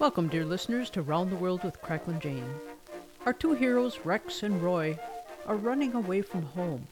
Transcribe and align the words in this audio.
Welcome, 0.00 0.26
dear 0.26 0.44
listeners, 0.44 0.90
to 0.90 1.02
Round 1.02 1.30
the 1.30 1.36
World 1.36 1.62
with 1.62 1.80
Cracklin' 1.80 2.18
Jane. 2.18 2.52
Our 3.24 3.32
two 3.32 3.52
heroes, 3.52 4.00
Rex 4.04 4.42
and 4.42 4.60
Roy, 4.60 4.98
are 5.46 5.54
running 5.54 5.94
away 5.94 6.20
from 6.20 6.42
home. 6.42 6.88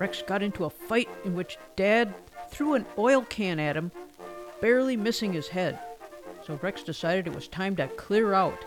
Rex 0.00 0.22
got 0.22 0.42
into 0.42 0.64
a 0.64 0.70
fight 0.70 1.08
in 1.24 1.36
which 1.36 1.56
Dad 1.76 2.12
threw 2.50 2.74
an 2.74 2.84
oil 2.98 3.22
can 3.22 3.60
at 3.60 3.76
him, 3.76 3.92
barely 4.60 4.96
missing 4.96 5.32
his 5.32 5.46
head. 5.46 5.78
So 6.44 6.58
Rex 6.60 6.82
decided 6.82 7.28
it 7.28 7.34
was 7.34 7.46
time 7.46 7.76
to 7.76 7.86
clear 7.86 8.34
out, 8.34 8.64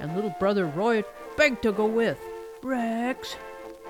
and 0.00 0.16
little 0.16 0.34
brother 0.40 0.66
Roy 0.66 1.04
begged 1.36 1.62
to 1.62 1.72
go 1.72 1.86
with. 1.86 2.18
Rex, 2.60 3.36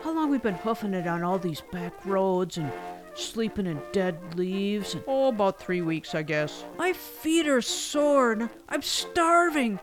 how 0.02 0.14
long 0.14 0.30
we 0.30 0.36
been 0.36 0.54
hoofing 0.54 0.92
it 0.92 1.06
on 1.06 1.24
all 1.24 1.38
these 1.38 1.62
back 1.72 1.94
roads 2.04 2.58
and 2.58 2.70
sleeping 3.14 3.66
in 3.66 3.80
dead 3.92 4.18
leaves 4.36 4.94
and 4.94 5.02
oh 5.06 5.28
about 5.28 5.58
three 5.58 5.82
weeks 5.82 6.14
i 6.14 6.22
guess. 6.22 6.64
My 6.78 6.92
feet 6.92 7.46
are 7.48 7.62
sore 7.62 8.32
and 8.32 8.50
i'm 8.68 8.82
starving. 8.82 9.80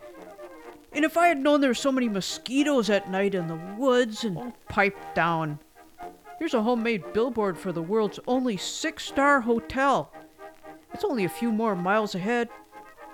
And 0.93 1.05
if 1.05 1.17
i 1.17 1.27
had 1.27 1.37
known 1.37 1.61
there 1.61 1.69
were 1.69 1.75
so 1.75 1.91
many 1.91 2.09
mosquitoes 2.09 2.89
at 2.89 3.11
night 3.11 3.35
in 3.35 3.47
the 3.47 3.59
woods 3.77 4.23
and 4.23 4.37
oh, 4.37 4.53
pipe 4.69 4.97
down. 5.13 5.59
Here's 6.39 6.53
a 6.53 6.61
homemade 6.61 7.13
billboard 7.13 7.57
for 7.57 7.71
the 7.71 7.81
world's 7.81 8.19
only 8.27 8.57
six-star 8.57 9.41
hotel. 9.41 10.11
It's 10.93 11.03
only 11.03 11.25
a 11.25 11.29
few 11.29 11.51
more 11.51 11.75
miles 11.75 12.13
ahead. 12.13 12.49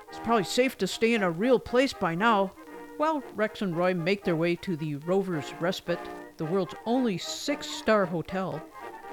It's 0.09 0.20
probably 0.20 0.43
safe 0.43 0.77
to 0.80 0.88
stay 0.88 1.13
in 1.13 1.23
a 1.23 1.32
real 1.32 1.57
place 1.57 1.93
by 1.93 2.16
now. 2.16 2.52
While 2.98 3.23
rex 3.34 3.62
and 3.62 3.76
roy 3.76 3.93
make 3.93 4.23
their 4.23 4.35
way 4.35 4.55
to 4.57 4.76
the 4.76 4.95
rover's 4.98 5.54
respite 5.59 5.99
the 6.38 6.45
world's 6.45 6.76
only 6.85 7.18
six-star 7.18 8.05
hotel 8.05 8.62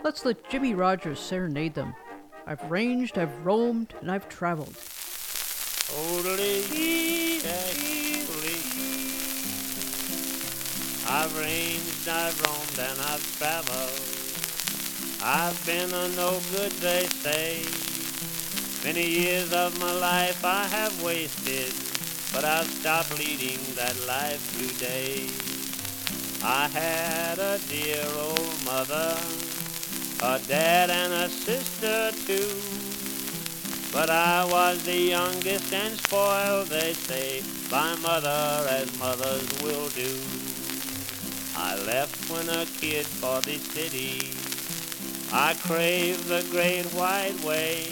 Let's 0.02 0.24
let 0.24 0.48
Jimmie 0.48 0.74
Rodgers 0.74 1.20
serenade 1.20 1.74
them. 1.74 1.94
I've 2.46 2.70
ranged, 2.70 3.18
I've 3.18 3.44
roamed, 3.44 3.92
and 4.00 4.10
I've 4.10 4.30
traveled. 4.30 4.74
I've 11.06 11.38
ranged, 11.38 12.08
I've 12.08 12.40
roamed, 12.40 12.78
and 12.78 12.98
I've 12.98 13.36
traveled. 13.36 14.00
I've 15.22 15.66
been 15.66 15.92
a 15.92 16.08
no 16.16 16.40
good, 16.50 16.72
they 16.80 17.06
say. 17.20 17.62
Many 18.82 19.06
years 19.06 19.52
of 19.52 19.78
my 19.80 19.92
life 19.92 20.42
I 20.42 20.64
have 20.64 21.02
wasted, 21.02 21.74
but 22.32 22.42
I've 22.46 22.64
stopped 22.64 23.18
leading 23.18 23.58
that 23.74 23.94
life 24.06 24.56
today. 24.56 25.28
I 26.42 26.68
had 26.68 27.38
a 27.38 27.58
dear 27.68 28.06
old 28.16 28.64
mother 28.64 29.14
a 30.22 30.38
dad 30.40 30.90
and 30.90 31.12
a 31.14 31.28
sister 31.30 32.12
too. 32.26 32.80
But 33.90 34.10
I 34.10 34.44
was 34.44 34.82
the 34.84 34.96
youngest 34.96 35.72
and 35.72 35.98
spoiled, 35.98 36.68
they 36.68 36.92
say, 36.92 37.42
by 37.70 37.96
mother 37.96 38.66
as 38.68 38.98
mothers 38.98 39.48
will 39.62 39.88
do. 39.90 40.20
I 41.56 41.74
left 41.86 42.30
when 42.30 42.48
a 42.50 42.66
kid 42.66 43.06
for 43.06 43.40
the 43.40 43.56
city. 43.56 44.36
I 45.32 45.54
crave 45.54 46.28
the 46.28 46.46
great 46.50 46.92
wide 46.92 47.42
way, 47.42 47.86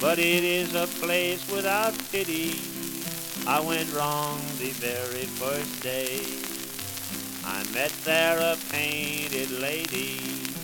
but 0.00 0.18
it 0.18 0.44
is 0.44 0.74
a 0.74 0.86
place 1.00 1.46
without 1.50 1.94
pity. 2.12 2.60
I 3.46 3.60
went 3.60 3.92
wrong 3.94 4.38
the 4.58 4.70
very 4.76 5.24
first 5.40 5.82
day. 5.82 6.20
I 7.44 7.64
met 7.72 7.92
there 8.04 8.38
a 8.38 8.58
painted 8.70 9.50
lady 9.52 10.57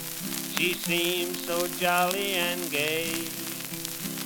she 0.65 0.73
seemed 0.73 1.37
so 1.37 1.67
jolly 1.77 2.33
and 2.37 2.71
gay. 2.71 3.13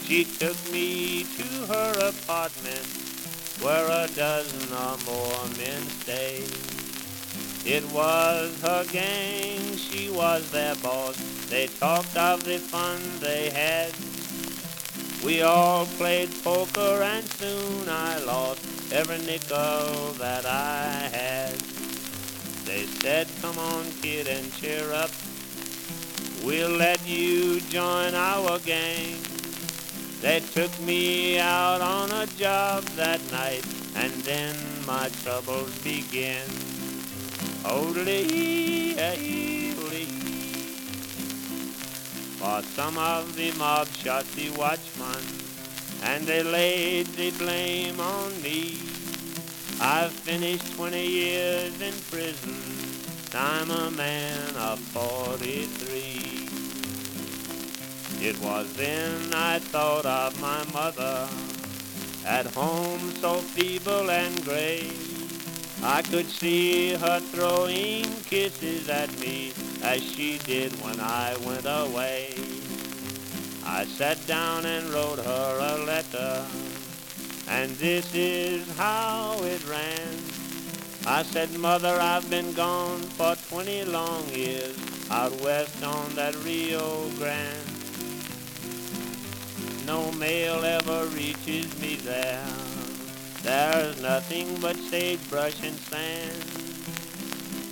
She 0.04 0.22
took 0.22 0.56
me 0.70 1.24
to 1.24 1.66
her 1.66 2.10
apartment 2.10 2.86
where 3.60 3.86
a 3.86 4.06
dozen 4.14 4.72
or 4.72 4.96
more 5.04 5.42
men 5.58 5.82
stay. 5.98 6.44
It 7.66 7.84
was 7.90 8.54
her 8.60 8.84
gang, 8.92 9.58
she 9.76 10.10
was 10.10 10.48
their 10.52 10.76
boss. 10.76 11.16
They 11.50 11.66
talked 11.66 12.16
of 12.16 12.44
the 12.44 12.58
fun 12.58 13.00
they 13.18 13.50
had. 13.50 13.92
We 15.26 15.42
all 15.42 15.86
played 15.98 16.30
poker 16.44 17.02
and 17.02 17.26
soon 17.32 17.88
I 17.88 18.20
lost 18.20 18.64
every 18.92 19.18
nickel 19.26 20.12
that 20.18 20.46
I 20.46 21.10
had. 21.10 21.58
They 22.64 22.86
said, 23.02 23.26
come 23.42 23.58
on 23.58 23.90
kid 24.02 24.28
and 24.28 24.54
cheer 24.54 24.92
up. 24.92 25.10
We'll 26.44 26.76
let 26.76 27.06
you 27.06 27.60
join 27.60 28.14
our 28.14 28.58
gang. 28.60 29.16
They 30.20 30.40
took 30.40 30.70
me 30.80 31.38
out 31.38 31.80
on 31.80 32.10
a 32.10 32.26
job 32.26 32.84
that 32.96 33.20
night, 33.30 33.64
and 33.94 34.12
then 34.22 34.56
my 34.86 35.08
troubles 35.22 35.76
began. 35.78 36.46
Odely, 37.64 38.94
For 42.38 42.62
some 42.62 42.96
of 42.96 43.34
the 43.36 43.50
mob 43.58 43.88
shot 43.88 44.24
the 44.36 44.50
watchman, 44.50 45.22
and 46.02 46.24
they 46.24 46.42
laid 46.42 47.06
the 47.08 47.30
blame 47.32 48.00
on 48.00 48.30
me. 48.42 48.78
I've 49.80 50.12
finished 50.12 50.74
20 50.76 51.06
years 51.06 51.80
in 51.80 51.94
prison. 52.10 52.77
I'm 53.34 53.70
a 53.70 53.90
man 53.90 54.56
of 54.56 54.78
43. 54.78 56.48
It 58.26 58.40
was 58.40 58.72
then 58.72 59.34
I 59.34 59.58
thought 59.58 60.06
of 60.06 60.40
my 60.40 60.64
mother, 60.72 61.28
at 62.24 62.46
home 62.46 63.12
so 63.20 63.34
feeble 63.36 64.10
and 64.10 64.44
gray. 64.44 64.90
I 65.82 66.02
could 66.02 66.26
see 66.26 66.94
her 66.94 67.20
throwing 67.20 68.04
kisses 68.24 68.88
at 68.88 69.16
me 69.20 69.52
as 69.82 70.02
she 70.02 70.38
did 70.38 70.72
when 70.82 70.98
I 70.98 71.36
went 71.44 71.66
away. 71.66 72.34
I 73.64 73.84
sat 73.84 74.26
down 74.26 74.64
and 74.64 74.88
wrote 74.88 75.18
her 75.18 75.58
a 75.60 75.84
letter, 75.84 76.46
and 77.46 77.70
this 77.76 78.14
is 78.14 78.66
how 78.76 79.38
it 79.42 79.68
ran. 79.68 80.47
I 81.10 81.22
said, 81.22 81.50
Mother, 81.58 81.98
I've 82.00 82.28
been 82.30 82.52
gone 82.52 83.00
for 83.00 83.34
20 83.48 83.86
long 83.86 84.28
years 84.28 84.76
out 85.10 85.32
west 85.40 85.82
on 85.82 86.14
that 86.14 86.36
Rio 86.44 87.08
Grande 87.18 87.68
no 89.88 90.12
mail 90.12 90.62
ever 90.66 91.06
reaches 91.16 91.66
me 91.80 91.94
there. 91.96 92.46
There's 93.42 94.02
nothing 94.02 94.46
but 94.60 94.76
sagebrush 94.76 95.62
and 95.62 95.78
sand. 95.88 96.44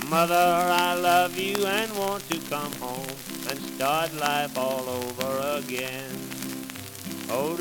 Mother, 0.09 0.35
I 0.35 0.95
love 0.95 1.39
you 1.39 1.67
and 1.67 1.95
want 1.99 2.27
to 2.31 2.39
come 2.49 2.73
home 2.81 3.17
and 3.51 3.61
start 3.75 4.15
life 4.15 4.57
all 4.57 4.89
over 4.89 5.59
again. 5.59 6.17
Oh, 7.29 7.55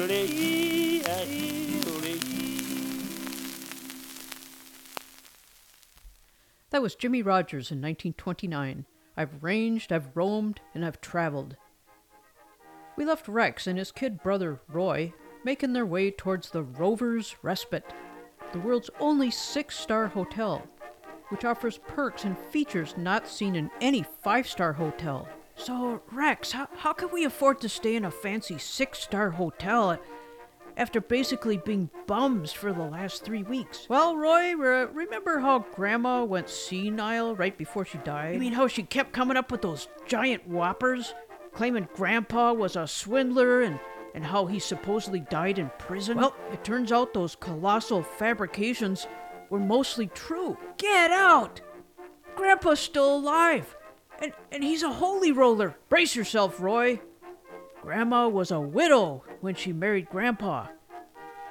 That 6.76 6.82
was 6.82 6.94
Jimmie 6.94 7.22
Rodgers 7.22 7.72
in 7.72 7.78
1929. 7.78 8.84
I've 9.16 9.42
ranged, 9.42 9.94
I've 9.94 10.14
roamed, 10.14 10.60
and 10.74 10.84
I've 10.84 11.00
traveled. 11.00 11.56
We 12.98 13.06
left 13.06 13.30
Rex 13.30 13.66
and 13.66 13.80
his 13.80 13.94
kid 13.94 14.22
brother 14.22 14.60
Roy 14.68 15.14
making 15.46 15.72
their 15.72 15.86
way 15.86 16.12
towards 16.12 16.50
the 16.50 16.64
Rover's 16.64 17.38
Respite, 17.42 17.94
the 18.52 18.60
world's 18.60 18.90
only 19.00 19.32
six 19.32 19.80
star 19.80 20.08
hotel, 20.08 20.68
which 21.30 21.46
offers 21.46 21.78
perks 21.78 22.26
and 22.26 22.38
features 22.38 22.96
not 22.98 23.26
seen 23.26 23.56
in 23.56 23.72
any 23.80 24.04
five 24.04 24.46
star 24.46 24.74
hotel. 24.74 25.30
So, 25.56 26.02
Rex, 26.12 26.52
how, 26.52 26.68
how 26.76 26.92
can 26.92 27.10
we 27.10 27.24
afford 27.24 27.62
to 27.62 27.70
stay 27.70 27.96
in 27.96 28.04
a 28.04 28.12
fancy 28.12 28.58
six 28.58 29.00
star 29.00 29.30
hotel 29.30 29.98
after 30.78 31.00
basically 31.02 31.58
being 31.58 31.90
bums 32.08 32.52
for 32.52 32.74
the 32.74 32.84
last 32.84 33.24
three 33.24 33.44
weeks? 33.44 33.88
Well, 33.90 34.16
Roy, 34.16 34.56
re- 34.56 34.86
remember 34.86 35.40
how 35.40 35.66
Grandma 35.74 36.24
went 36.24 36.50
senile 36.50 37.36
right 37.36 37.58
before 37.58 37.86
she 37.86 37.98
died? 38.00 38.34
You 38.34 38.40
mean 38.40 38.54
how 38.54 38.68
she 38.68 38.84
kept 38.84 39.14
coming 39.14 39.38
up 39.38 39.52
with 39.52 39.62
those 39.62 39.88
giant 40.08 40.48
whoppers? 40.48 41.14
claiming 41.56 41.88
Grandpa 41.96 42.54
was 42.54 42.76
a 42.76 42.86
swindler 42.86 43.62
and, 43.62 43.80
and 44.14 44.24
how 44.24 44.46
he 44.46 44.60
supposedly 44.60 45.22
died 45.22 45.58
in 45.58 45.72
prison. 45.80 46.18
Well, 46.18 46.36
it 46.52 46.64
turns 46.64 46.92
out 46.92 47.14
those 47.14 47.36
colossal 47.36 48.04
fabrications 48.04 49.08
were 49.50 49.60
mostly 49.60 50.08
true. 50.08 50.58
Get 50.78 51.12
out! 51.12 51.62
Grandpa's 52.36 52.82
still 52.82 53.16
alive, 53.16 53.76
and, 54.22 54.34
and 54.52 54.64
he's 54.64 54.84
a 54.84 54.92
holy 54.92 55.32
roller. 55.32 55.78
Brace 55.88 56.16
yourself, 56.16 56.60
Roy. 56.60 57.00
Grandma 57.86 58.28
was 58.28 58.50
a 58.50 58.60
widow 58.60 59.24
when 59.42 59.54
she 59.54 59.72
married 59.72 60.10
Grandpa. 60.10 60.70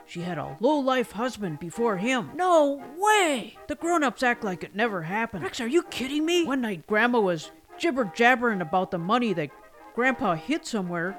She 0.04 0.22
had 0.22 0.36
a 0.36 0.56
low-life 0.58 1.12
husband 1.12 1.60
before 1.60 1.96
him. 1.96 2.32
No 2.34 2.82
way! 2.98 3.56
The 3.68 3.76
grown-ups 3.76 4.20
act 4.24 4.42
like 4.42 4.64
it 4.64 4.74
never 4.74 5.02
happened. 5.02 5.44
Rex, 5.44 5.60
are 5.60 5.68
you 5.68 5.84
kidding 5.84 6.26
me? 6.26 6.44
One 6.44 6.62
night, 6.62 6.88
Grandma 6.88 7.20
was 7.20 7.52
jibber-jabbering 7.78 8.60
about 8.60 8.90
the 8.90 8.98
money 8.98 9.32
that 9.32 9.50
Grandpa 9.94 10.34
hid 10.34 10.66
somewhere, 10.66 11.16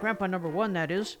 Grandpa 0.00 0.26
number 0.26 0.48
one, 0.48 0.72
that 0.72 0.90
is, 0.90 1.18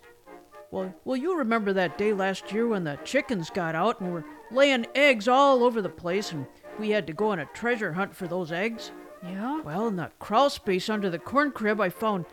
Well, 0.72 0.92
well, 1.04 1.16
you 1.16 1.38
remember 1.38 1.72
that 1.74 1.98
day 1.98 2.12
last 2.12 2.50
year 2.52 2.66
when 2.66 2.82
the 2.82 2.98
chickens 3.04 3.48
got 3.48 3.76
out 3.76 4.00
and 4.00 4.12
were 4.12 4.24
laying 4.50 4.86
eggs 4.96 5.28
all 5.28 5.62
over 5.62 5.80
the 5.80 5.88
place, 5.88 6.32
and 6.32 6.46
we 6.80 6.90
had 6.90 7.06
to 7.06 7.12
go 7.12 7.28
on 7.28 7.38
a 7.38 7.46
treasure 7.46 7.92
hunt 7.92 8.16
for 8.16 8.26
those 8.26 8.50
eggs? 8.50 8.90
Yeah? 9.22 9.60
Well, 9.62 9.86
in 9.86 9.96
the 9.96 10.10
crawl 10.18 10.50
space 10.50 10.88
under 10.88 11.10
the 11.10 11.18
corn 11.18 11.52
crib, 11.52 11.80
I 11.80 11.90
found 11.90 12.26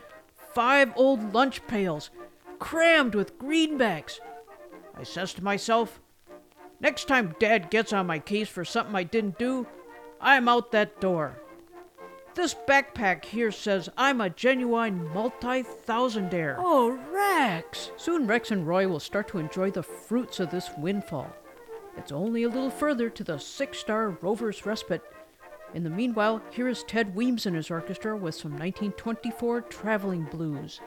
five 0.56 0.94
old 0.96 1.34
lunch 1.34 1.66
pails 1.68 2.10
crammed 2.58 3.14
with 3.14 3.38
greenbacks. 3.38 4.20
I 4.96 5.04
says 5.04 5.34
to 5.34 5.44
myself, 5.44 6.00
next 6.80 7.08
time 7.08 7.36
Dad 7.40 7.70
gets 7.70 7.92
on 7.92 8.08
my 8.08 8.20
case 8.20 8.48
for 8.48 8.64
something 8.64 8.96
I 8.96 9.04
didn't 9.04 9.38
do, 9.38 9.68
I'm 10.22 10.48
out 10.48 10.72
that 10.72 11.02
door. 11.02 11.42
This 12.34 12.56
backpack 12.68 13.26
here 13.26 13.52
says 13.52 13.90
I'm 13.98 14.22
a 14.22 14.30
genuine 14.30 15.08
multi 15.14 15.64
thousandaire. 15.64 16.56
Oh, 16.58 16.98
Rex! 17.12 17.92
Soon 17.98 18.26
Rex 18.26 18.52
and 18.52 18.68
Roy 18.68 18.88
will 18.88 19.00
start 19.00 19.28
to 19.30 19.40
enjoy 19.40 19.72
the 19.72 19.84
fruits 19.84 20.40
of 20.40 20.52
this 20.52 20.70
windfall. 20.78 21.34
It's 21.98 22.12
only 22.12 22.44
a 22.44 22.50
little 22.50 22.70
further 22.70 23.10
to 23.10 23.24
the 23.24 23.38
six 23.38 23.78
star 23.78 24.10
Rover's 24.22 24.66
Respite. 24.66 25.04
In 25.74 25.84
the 25.84 25.90
meanwhile, 25.90 26.42
here 26.52 26.68
is 26.68 26.84
Ted 26.84 27.16
Weems 27.16 27.46
and 27.46 27.56
his 27.56 27.72
orchestra 27.72 28.16
with 28.16 28.36
some 28.36 28.52
1924 28.52 29.62
traveling 29.62 30.24
blues. 30.32 30.80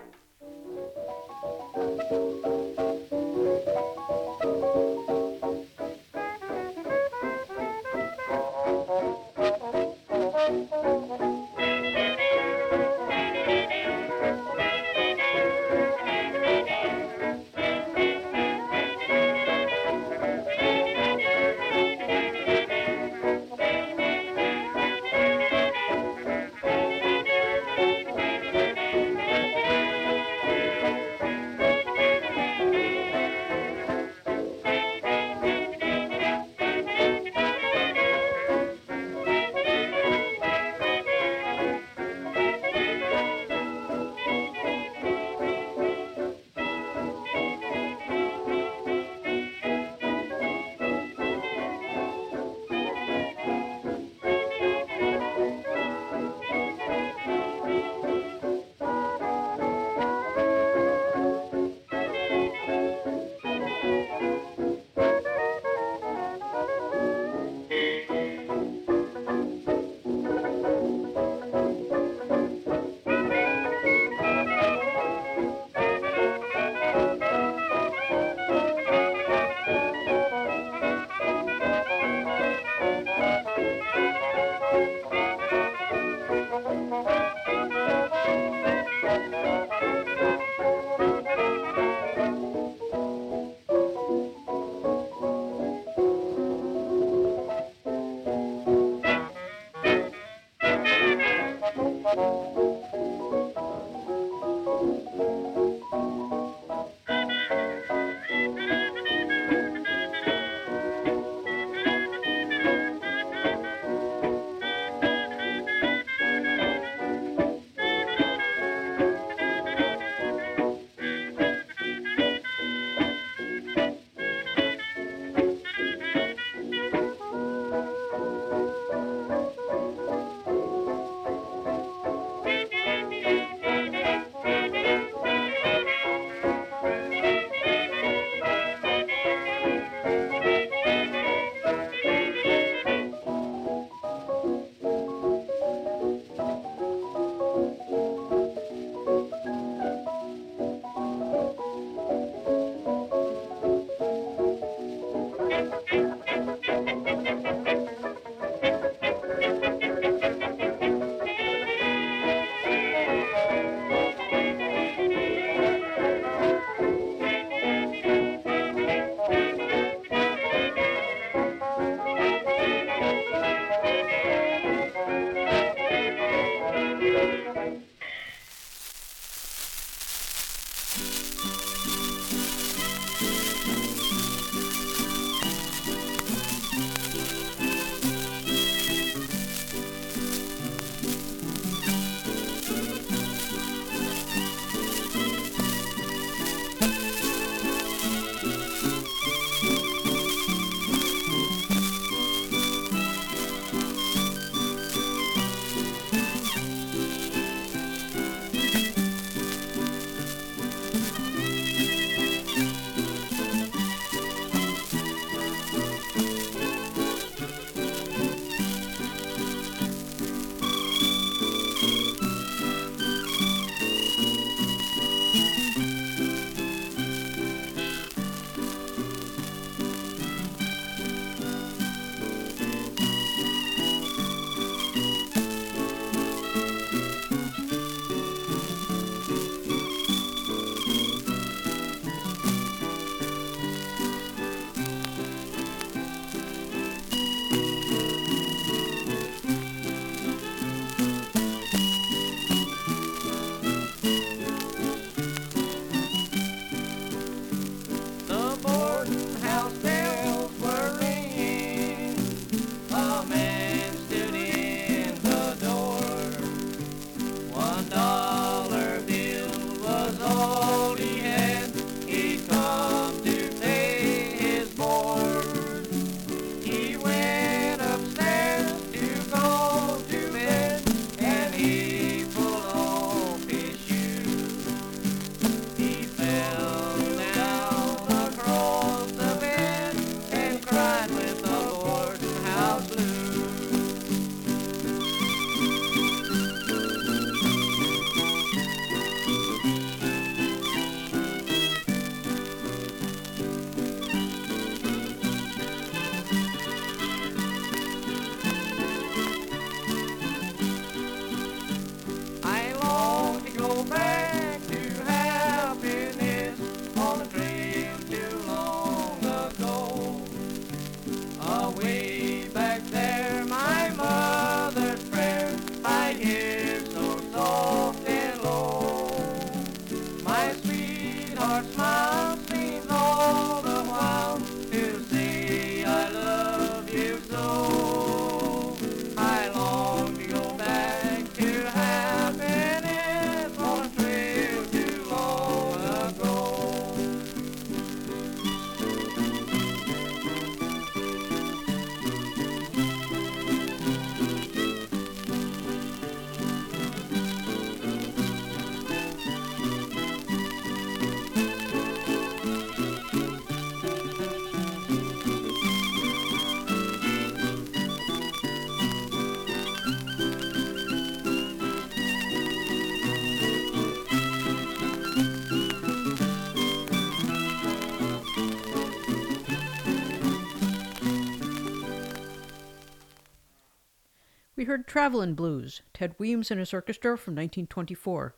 Travelin' 384.89 385.35
Blues, 385.35 385.83
Ted 385.93 386.15
Weems 386.19 386.51
and 386.51 386.59
his 386.59 386.73
orchestra 386.73 387.19
from 387.19 387.35
1924, 387.35 388.35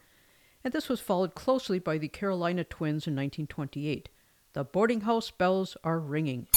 and 0.65 0.73
this 0.73 0.89
was 0.89 0.99
followed 0.99 1.37
closely 1.37 1.79
by 1.79 1.97
the 1.97 2.09
Carolina 2.09 2.65
Twins 2.65 3.07
in 3.07 3.15
1928. 3.15 4.09
The 4.55 4.65
boarding 4.65 5.03
house 5.03 5.31
bells 5.31 5.77
are 5.85 6.01
ringing. 6.01 6.49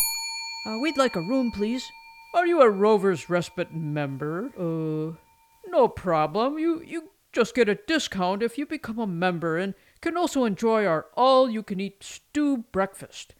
Uh, 0.66 0.80
we'd 0.82 0.98
like 0.98 1.16
a 1.16 1.22
room, 1.22 1.52
please. 1.52 1.92
Are 2.34 2.48
you 2.48 2.62
a 2.62 2.70
Rover's 2.72 3.30
Respite 3.30 3.72
member? 3.72 4.52
Uh, 4.58 5.16
no 5.70 5.88
problem. 5.88 6.58
You 6.58 6.82
you 6.82 7.12
just 7.32 7.54
get 7.54 7.70
a 7.70 7.76
discount 7.76 8.42
if 8.42 8.58
you 8.58 8.66
become 8.66 8.98
a 8.98 9.06
member 9.06 9.60
and 9.60 9.76
can 10.02 10.18
also 10.18 10.44
enjoy 10.44 10.88
our 10.88 11.06
all-you-can-eat 11.16 12.04
stew 12.04 12.66
breakfast. 12.72 13.36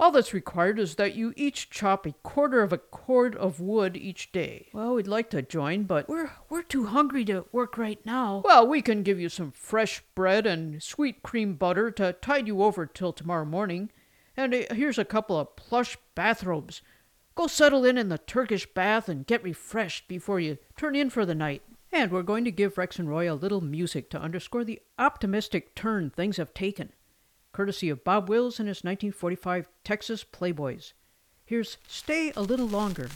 All 0.00 0.12
that's 0.12 0.32
required 0.32 0.78
is 0.78 0.94
that 0.94 1.16
you 1.16 1.32
each 1.36 1.70
chop 1.70 2.06
a 2.06 2.12
quarter 2.22 2.62
of 2.62 2.72
a 2.72 2.78
cord 2.78 3.34
of 3.34 3.58
wood 3.58 3.96
each 3.96 4.30
day. 4.30 4.68
Well, 4.72 4.94
we'd 4.94 5.08
like 5.08 5.28
to 5.30 5.42
join, 5.42 5.84
but 5.84 6.08
we're 6.08 6.30
we're 6.48 6.62
too 6.62 6.86
hungry 6.86 7.24
to 7.24 7.46
work 7.50 7.76
right 7.76 7.98
now. 8.06 8.42
Well, 8.44 8.64
we 8.64 8.80
can 8.80 9.02
give 9.02 9.18
you 9.18 9.28
some 9.28 9.50
fresh 9.50 10.02
bread 10.14 10.46
and 10.46 10.80
sweet 10.80 11.24
cream 11.24 11.54
butter 11.54 11.90
to 11.92 12.12
tide 12.12 12.46
you 12.46 12.62
over 12.62 12.86
till 12.86 13.12
tomorrow 13.12 13.44
morning. 13.44 13.90
And 14.36 14.54
uh, 14.54 14.72
here's 14.72 14.98
a 14.98 15.04
couple 15.04 15.36
of 15.36 15.56
plush 15.56 15.98
bathrobes. 16.14 16.80
Go 17.34 17.48
settle 17.48 17.84
in 17.84 17.98
in 17.98 18.08
the 18.08 18.18
Turkish 18.18 18.72
bath 18.72 19.08
and 19.08 19.26
get 19.26 19.42
refreshed 19.42 20.06
before 20.06 20.38
you 20.38 20.58
turn 20.76 20.94
in 20.94 21.10
for 21.10 21.26
the 21.26 21.34
night. 21.34 21.62
And 21.90 22.12
we're 22.12 22.22
going 22.22 22.44
to 22.44 22.52
give 22.52 22.78
Rex 22.78 23.00
and 23.00 23.08
Roy 23.08 23.32
a 23.32 23.34
little 23.34 23.62
music 23.62 24.10
to 24.10 24.20
underscore 24.20 24.62
the 24.62 24.80
optimistic 24.96 25.74
turn 25.74 26.10
things 26.10 26.36
have 26.36 26.54
taken 26.54 26.92
courtesy 27.58 27.90
of 27.90 28.04
Bob 28.04 28.28
Wills 28.28 28.60
and 28.60 28.68
his 28.68 28.84
1945 28.84 29.68
Texas 29.82 30.22
Playboys. 30.22 30.92
Here's 31.44 31.76
Stay 31.88 32.32
a 32.36 32.40
Little 32.40 32.68
Longer. 32.68 33.08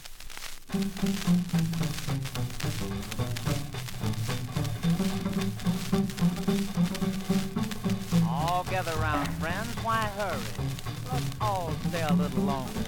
All 8.27 8.65
gather 8.69 8.91
round, 8.99 9.29
friends. 9.35 9.73
Why 9.81 10.01
hurry? 10.17 10.41
Let's 11.13 11.35
all 11.39 11.71
stay 11.87 12.01
a 12.01 12.13
little 12.13 12.43
longer. 12.43 12.81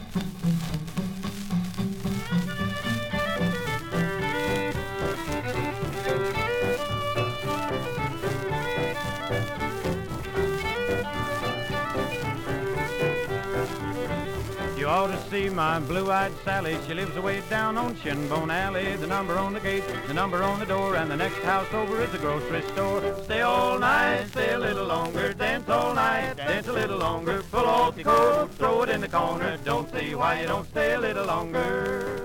See 15.35 15.49
my 15.49 15.79
blue-eyed 15.79 16.31
Sally. 16.45 16.77
She 16.87 16.93
lives 16.93 17.17
away 17.17 17.41
down 17.49 17.77
on 17.77 17.93
Shinbone 17.95 18.53
Alley. 18.53 18.95
The 18.95 19.07
number 19.07 19.37
on 19.37 19.51
the 19.53 19.59
gate, 19.59 19.83
the 20.07 20.13
number 20.13 20.41
on 20.41 20.59
the 20.59 20.65
door, 20.65 20.95
and 20.95 21.11
the 21.11 21.17
next 21.17 21.39
house 21.39 21.67
over 21.73 22.01
is 22.01 22.13
a 22.13 22.17
grocery 22.17 22.61
store. 22.71 23.01
Stay 23.25 23.41
all 23.41 23.77
night, 23.77 24.27
stay 24.27 24.53
a 24.53 24.59
little 24.59 24.85
longer, 24.85 25.33
dance 25.33 25.67
all 25.67 25.93
night, 25.93 26.37
dance 26.37 26.67
a 26.69 26.73
little 26.73 26.99
longer. 26.99 27.43
Pull 27.51 27.65
off 27.65 27.97
your 27.97 28.05
coat, 28.05 28.51
throw 28.51 28.83
it 28.83 28.89
in 28.89 29.01
the 29.01 29.09
corner. 29.09 29.57
Don't 29.65 29.91
see 29.93 30.15
why 30.15 30.39
you 30.39 30.47
don't 30.47 30.67
stay 30.69 30.93
a 30.93 30.99
little 30.99 31.25
longer. 31.25 32.21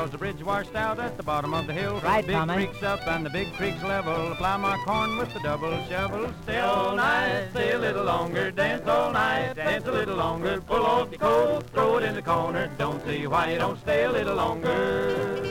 Cause 0.00 0.10
the 0.10 0.16
bridge 0.16 0.42
washed 0.42 0.74
out 0.74 0.98
at 0.98 1.18
the 1.18 1.22
bottom 1.22 1.52
of 1.52 1.66
the 1.66 1.74
hill. 1.74 2.00
Right, 2.00 2.26
big 2.26 2.34
Tommy. 2.34 2.54
creek's 2.54 2.82
up 2.82 3.06
and 3.06 3.26
the 3.26 3.28
big 3.28 3.52
creek's 3.52 3.82
level. 3.82 4.34
Plow 4.36 4.56
my 4.56 4.78
corn 4.86 5.18
with 5.18 5.30
the 5.34 5.40
double 5.40 5.76
shovel. 5.88 6.32
Stay 6.44 6.58
all 6.58 6.96
night, 6.96 7.48
stay 7.50 7.72
a 7.72 7.78
little 7.78 8.04
longer, 8.04 8.50
dance 8.50 8.88
all 8.88 9.12
night, 9.12 9.54
dance 9.56 9.86
a 9.86 9.92
little 9.92 10.16
longer. 10.16 10.58
Pull 10.62 10.86
off 10.86 11.10
your 11.10 11.20
coat, 11.20 11.64
throw 11.74 11.98
it 11.98 12.04
in 12.04 12.14
the 12.14 12.22
corner. 12.22 12.70
Don't 12.78 13.04
see 13.04 13.26
why 13.26 13.52
you 13.52 13.58
don't 13.58 13.78
stay 13.80 14.04
a 14.04 14.10
little 14.10 14.36
longer. 14.36 15.50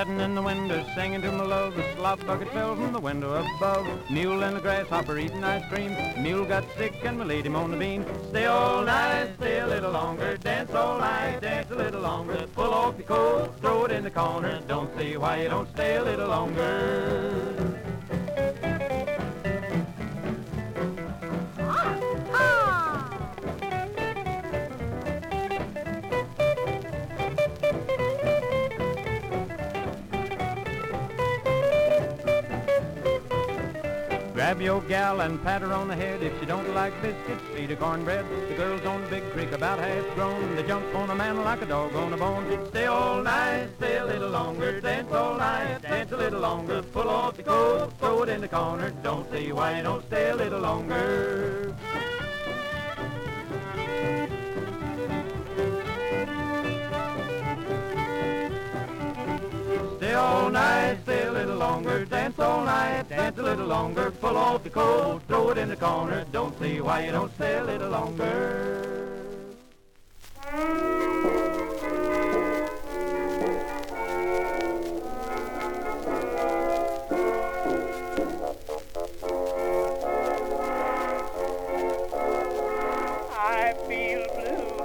Sitting 0.00 0.20
in 0.20 0.34
the 0.34 0.40
window, 0.40 0.82
singing 0.94 1.20
to 1.20 1.30
my 1.30 1.44
love, 1.44 1.76
the 1.76 1.84
slop 1.94 2.26
bucket 2.26 2.50
fell 2.52 2.74
from 2.74 2.90
the 2.90 2.98
window 2.98 3.34
above. 3.34 3.86
Mule 4.10 4.42
and 4.44 4.56
the 4.56 4.60
grasshopper 4.60 5.18
eating 5.18 5.44
ice 5.44 5.62
cream. 5.68 5.94
Mule 6.22 6.46
got 6.46 6.64
sick 6.78 6.94
and 7.04 7.18
we 7.18 7.26
laid 7.26 7.44
him 7.44 7.54
on 7.54 7.70
the 7.70 7.76
beam. 7.76 8.06
Stay 8.30 8.46
all 8.46 8.82
night, 8.82 9.28
stay 9.36 9.58
a 9.58 9.66
little 9.66 9.90
longer, 9.90 10.38
dance 10.38 10.72
all 10.72 10.98
night, 10.98 11.40
dance 11.42 11.70
a 11.70 11.74
little 11.74 12.00
longer. 12.00 12.46
Pull 12.54 12.72
off 12.72 12.96
your 12.96 13.08
coat, 13.08 13.60
throw 13.60 13.84
it 13.84 13.92
in 13.92 14.04
the 14.04 14.10
corner. 14.10 14.62
Don't 14.66 14.90
see 14.98 15.18
why 15.18 15.42
you 15.42 15.50
don't 15.50 15.68
stay 15.74 15.96
a 15.96 16.02
little 16.02 16.28
longer. 16.28 17.59
Grab 34.60 34.66
your 34.66 34.82
gal 34.82 35.20
and 35.22 35.42
pat 35.42 35.62
her 35.62 35.72
on 35.72 35.88
the 35.88 35.96
head. 35.96 36.22
If 36.22 36.38
she 36.38 36.44
don't 36.44 36.74
like 36.74 36.92
biscuits, 37.00 37.42
feed 37.54 37.70
her 37.70 37.76
cornbread. 37.76 38.26
The 38.50 38.54
girls 38.56 38.84
on 38.84 39.00
the 39.00 39.08
Big 39.08 39.22
Creek 39.30 39.52
about 39.52 39.78
half 39.78 40.04
grown. 40.14 40.54
They 40.54 40.62
jump 40.64 40.94
on 40.94 41.08
a 41.08 41.14
man 41.14 41.42
like 41.42 41.62
a 41.62 41.64
dog 41.64 41.96
on 41.96 42.12
a 42.12 42.16
bone. 42.18 42.68
Stay 42.68 42.84
all 42.84 43.22
night, 43.22 43.68
stay 43.78 43.96
a 43.96 44.04
little 44.04 44.28
longer. 44.28 44.78
Dance 44.82 45.10
all 45.12 45.38
night, 45.38 45.80
dance 45.80 46.12
a 46.12 46.16
little 46.18 46.40
longer. 46.40 46.82
Pull 46.82 47.08
off 47.08 47.38
the 47.38 47.42
coat, 47.42 47.90
throw 48.00 48.22
it 48.24 48.28
in 48.28 48.42
the 48.42 48.48
corner. 48.48 48.90
Don't 49.02 49.32
see 49.32 49.50
why 49.50 49.80
don't 49.80 50.04
stay 50.08 50.28
a 50.28 50.36
little 50.36 50.60
longer. 50.60 51.74
Stay 59.96 60.12
all 60.12 60.50
night, 60.50 60.98
stay 61.04 61.19
longer, 61.82 62.04
dance 62.04 62.38
all 62.38 62.64
night, 62.64 63.08
dance 63.08 63.38
a 63.38 63.42
little 63.42 63.66
longer, 63.66 64.10
pull 64.10 64.36
off 64.36 64.62
your 64.64 64.72
coat, 64.72 65.22
throw 65.26 65.50
it 65.50 65.56
in 65.56 65.68
the 65.68 65.76
corner, 65.76 66.26
don't 66.30 66.58
see 66.58 66.80
why 66.80 67.04
you 67.04 67.10
don't 67.10 67.34
stay 67.36 67.56
a 67.56 67.64
little 67.64 67.88
longer. 67.88 69.06
I 83.32 83.74
feel 83.88 84.26
blue, 84.34 84.84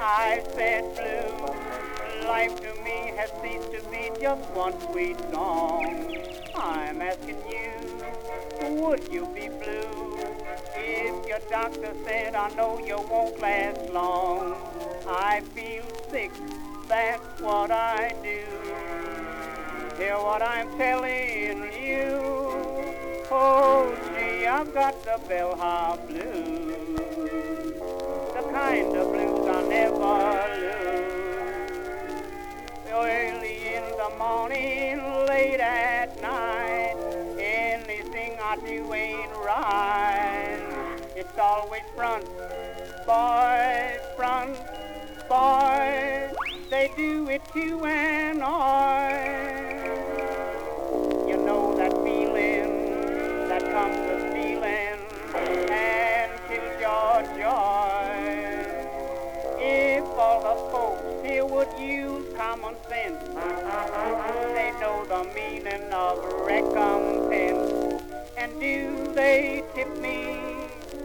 I 0.00 0.42
said 0.54 0.84
blue. 0.96 2.28
Life 2.28 2.56
to 2.60 2.74
me 2.82 3.12
has 3.16 3.30
ceased 3.42 3.72
to 3.72 3.85
just 4.20 4.50
one 4.50 4.74
sweet 4.90 5.18
song. 5.32 6.16
I'm 6.54 7.02
asking 7.02 7.42
you 7.50 7.66
would 8.86 9.12
you 9.12 9.26
be 9.34 9.48
blue? 9.48 10.18
If 10.76 11.28
your 11.28 11.38
doctor 11.50 11.92
said, 12.04 12.34
I 12.34 12.48
know 12.54 12.78
you 12.78 12.96
won't 13.10 13.38
last 13.40 13.90
long, 13.92 14.54
I 15.08 15.40
feel 15.54 15.84
sick, 16.10 16.30
that's 16.88 17.40
what 17.40 17.70
I 17.70 18.14
do. 18.22 18.42
Hear 19.96 20.16
what 20.18 20.42
I'm 20.42 20.68
telling 20.76 21.62
you. 21.82 22.20
Oh, 23.30 23.94
gee, 24.14 24.46
I've 24.46 24.72
got 24.72 25.02
the 25.04 25.20
bellhop 25.28 26.06
blues. 26.08 26.65
Morning, 34.18 34.98
late 35.28 35.60
at 35.60 36.20
night, 36.22 36.96
anything 37.38 38.38
I 38.42 38.56
do 38.56 38.94
ain't 38.94 39.30
right. 39.44 40.98
It's 41.14 41.38
always 41.38 41.82
front, 41.94 42.24
boy, 43.06 43.98
front, 44.16 44.56
boy. 45.28 46.30
They 46.70 46.90
do 46.96 47.28
it 47.28 47.42
to 47.52 47.84
an 47.84 48.42
I. 48.42 49.65
they 64.54 64.72
know 64.80 65.04
the 65.06 65.24
meaning 65.34 65.92
of 65.92 66.18
recompense. 66.46 68.02
And 68.36 68.60
do 68.60 69.12
they 69.14 69.62
tip 69.74 69.96
me? 69.98 70.38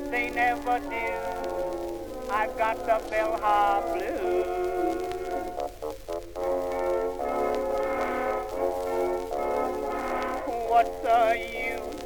They 0.09 0.29
never 0.29 0.79
do. 0.79 1.41
I've 2.31 2.57
got 2.57 2.77
the 2.85 3.01
bellhop 3.09 3.93
blues. 3.93 4.61
What's 10.69 10.99
the 11.01 11.37
use? 11.37 12.01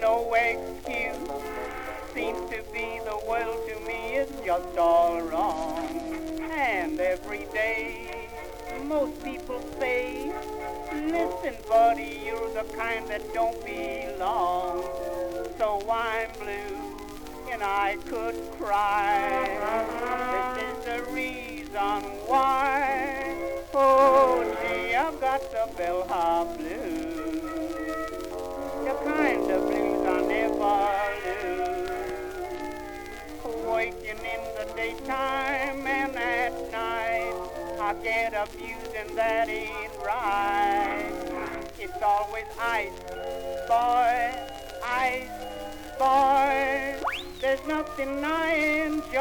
No 0.00 0.34
excuse. 0.34 1.30
Seems 2.14 2.50
to 2.50 2.62
be 2.72 3.00
the 3.04 3.20
world 3.28 3.68
to 3.68 3.80
me 3.86 4.16
is 4.16 4.30
just 4.44 4.76
all 4.76 5.20
wrong. 5.22 5.88
And 6.50 6.98
every 6.98 7.46
day, 7.52 8.07
most 8.88 9.22
people 9.22 9.60
say, 9.78 10.32
Listen, 10.94 11.54
buddy, 11.68 12.22
you're 12.24 12.50
the 12.54 12.64
kind 12.74 13.06
that 13.08 13.22
don't 13.34 13.62
belong. 13.62 14.82
So 15.58 15.86
I'm 15.90 16.30
blue, 16.38 16.96
and 17.52 17.62
I 17.62 17.98
could 18.06 18.34
cry. 18.58 19.46
This 20.54 20.70
is 20.70 20.84
the 20.86 21.12
reason 21.12 22.02
why. 22.26 23.36
Oh, 23.74 24.42
gee, 24.62 24.94
I've 24.94 25.20
got 25.20 25.42
the 25.50 25.68
bellhop 25.76 26.56
blues. 26.56 27.42
The 28.84 28.94
kind 29.04 29.50
of 29.50 29.66
blues 29.66 30.06
I 30.06 30.20
never 30.22 30.88
lose. 31.26 31.90
Waking 33.66 34.24
in 34.24 34.42
the 34.56 34.64
daytime 34.74 35.86
and 35.86 36.16
at 36.16 36.72
night, 36.72 37.47
I 37.80 37.94
get 38.02 38.34
abused 38.34 38.92
and 38.96 39.16
that 39.16 39.48
ain't 39.48 39.92
right. 40.04 41.12
It's 41.78 42.02
always 42.02 42.44
ice, 42.60 42.90
boy, 43.68 44.34
ice, 44.84 45.30
boy. 45.96 46.96
There's 47.40 47.64
nothing 47.68 48.24
I 48.24 48.54
enjoy. 48.84 49.20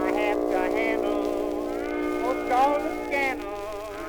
I 0.00 0.10
have 0.12 0.50
to 0.50 0.58
handle 0.74 1.22
most 2.22 2.50
all 2.52 2.78
the 2.80 3.04
scandal. 3.06 3.52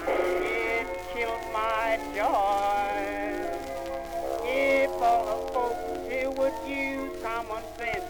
It 0.07 0.87
kills 1.13 1.43
my 1.51 1.99
joy. 2.15 3.17
If 4.45 4.91
all 5.01 5.25
the 5.25 5.53
folks 5.53 6.09
here 6.09 6.31
would 6.31 6.53
use 6.65 7.21
common 7.21 7.63
sense, 7.77 8.05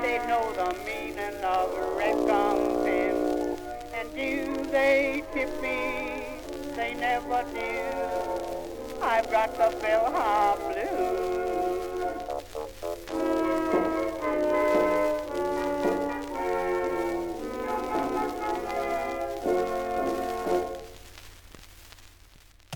they 0.00 0.18
know 0.26 0.52
the 0.54 0.74
meaning 0.86 1.44
of 1.44 1.93
they 4.74 5.22
tip 5.32 5.62
me? 5.62 6.24
They 6.74 6.94
never 6.94 7.44
do. 7.54 9.00
I've 9.00 9.30
got 9.30 9.52
the 9.56 9.72
bellhop 9.80 10.58
blues. 10.58 11.44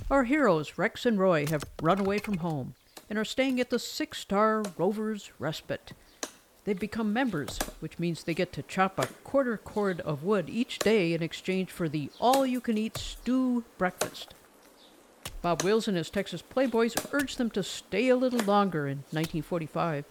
Our 0.09 0.23
heroes, 0.23 0.79
Rex 0.79 1.05
and 1.05 1.19
Roy, 1.19 1.47
have 1.47 1.65
run 1.83 1.99
away 1.99 2.19
from 2.19 2.39
home 2.39 2.75
and 3.11 3.19
are 3.19 3.25
staying 3.25 3.59
at 3.59 3.71
the 3.71 3.81
six 3.81 4.21
star 4.21 4.63
Rover's 4.77 5.33
Respite. 5.41 5.95
They've 6.69 6.79
become 6.79 7.15
members, 7.15 7.59
which 7.81 7.99
means 7.99 8.23
they 8.23 8.35
get 8.35 8.53
to 8.53 8.63
chop 8.63 8.99
a 8.99 9.07
quarter 9.25 9.57
cord 9.57 10.03
of 10.03 10.23
wood 10.23 10.51
each 10.51 10.79
day 10.79 11.15
in 11.15 11.23
exchange 11.23 11.71
for 11.71 11.89
the 11.89 12.11
all 12.21 12.45
you 12.45 12.61
can 12.61 12.77
eat 12.77 12.99
stew 12.99 13.65
breakfast. 13.79 14.35
Bob 15.41 15.63
Wills 15.63 15.89
and 15.89 15.97
his 15.97 16.11
Texas 16.11 16.43
Playboys 16.43 16.95
urged 17.11 17.39
them 17.39 17.49
to 17.53 17.63
stay 17.63 18.11
a 18.11 18.17
little 18.17 18.41
longer 18.41 18.87
in 18.87 18.99
1945. 19.13 20.05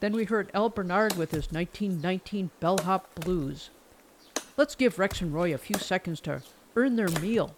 Then 0.00 0.14
we 0.14 0.24
heard 0.24 0.50
Al 0.54 0.70
Bernard 0.70 1.18
with 1.18 1.32
his 1.32 1.52
1919 1.52 2.52
Bellhop 2.58 3.14
Blues. 3.16 3.68
Let's 4.56 4.74
give 4.74 4.98
Rex 4.98 5.20
and 5.20 5.34
Roy 5.34 5.52
a 5.52 5.58
few 5.58 5.76
seconds 5.76 6.20
to 6.22 6.40
earn 6.74 6.96
their 6.96 7.10
meal. 7.20 7.54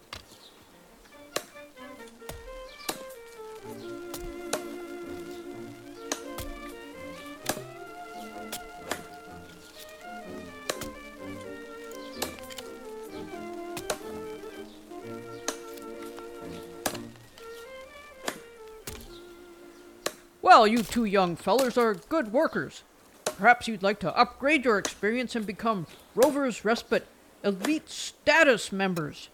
Well, 20.51 20.67
you 20.67 20.83
two 20.83 21.05
young 21.05 21.37
fellers 21.37 21.79
are 21.79 21.95
good 21.95 22.33
workers. 22.33 22.83
Perhaps 23.25 23.69
you'd 23.69 23.85
like 23.85 24.01
to 24.01 24.19
upgrade 24.19 24.65
your 24.65 24.79
experience 24.79 25.37
and 25.37 25.47
become 25.47 25.87
Rover's 26.17 26.65
Respite 26.65 27.07
Elite 27.45 27.89
Status 27.89 28.73
members. 28.73 29.29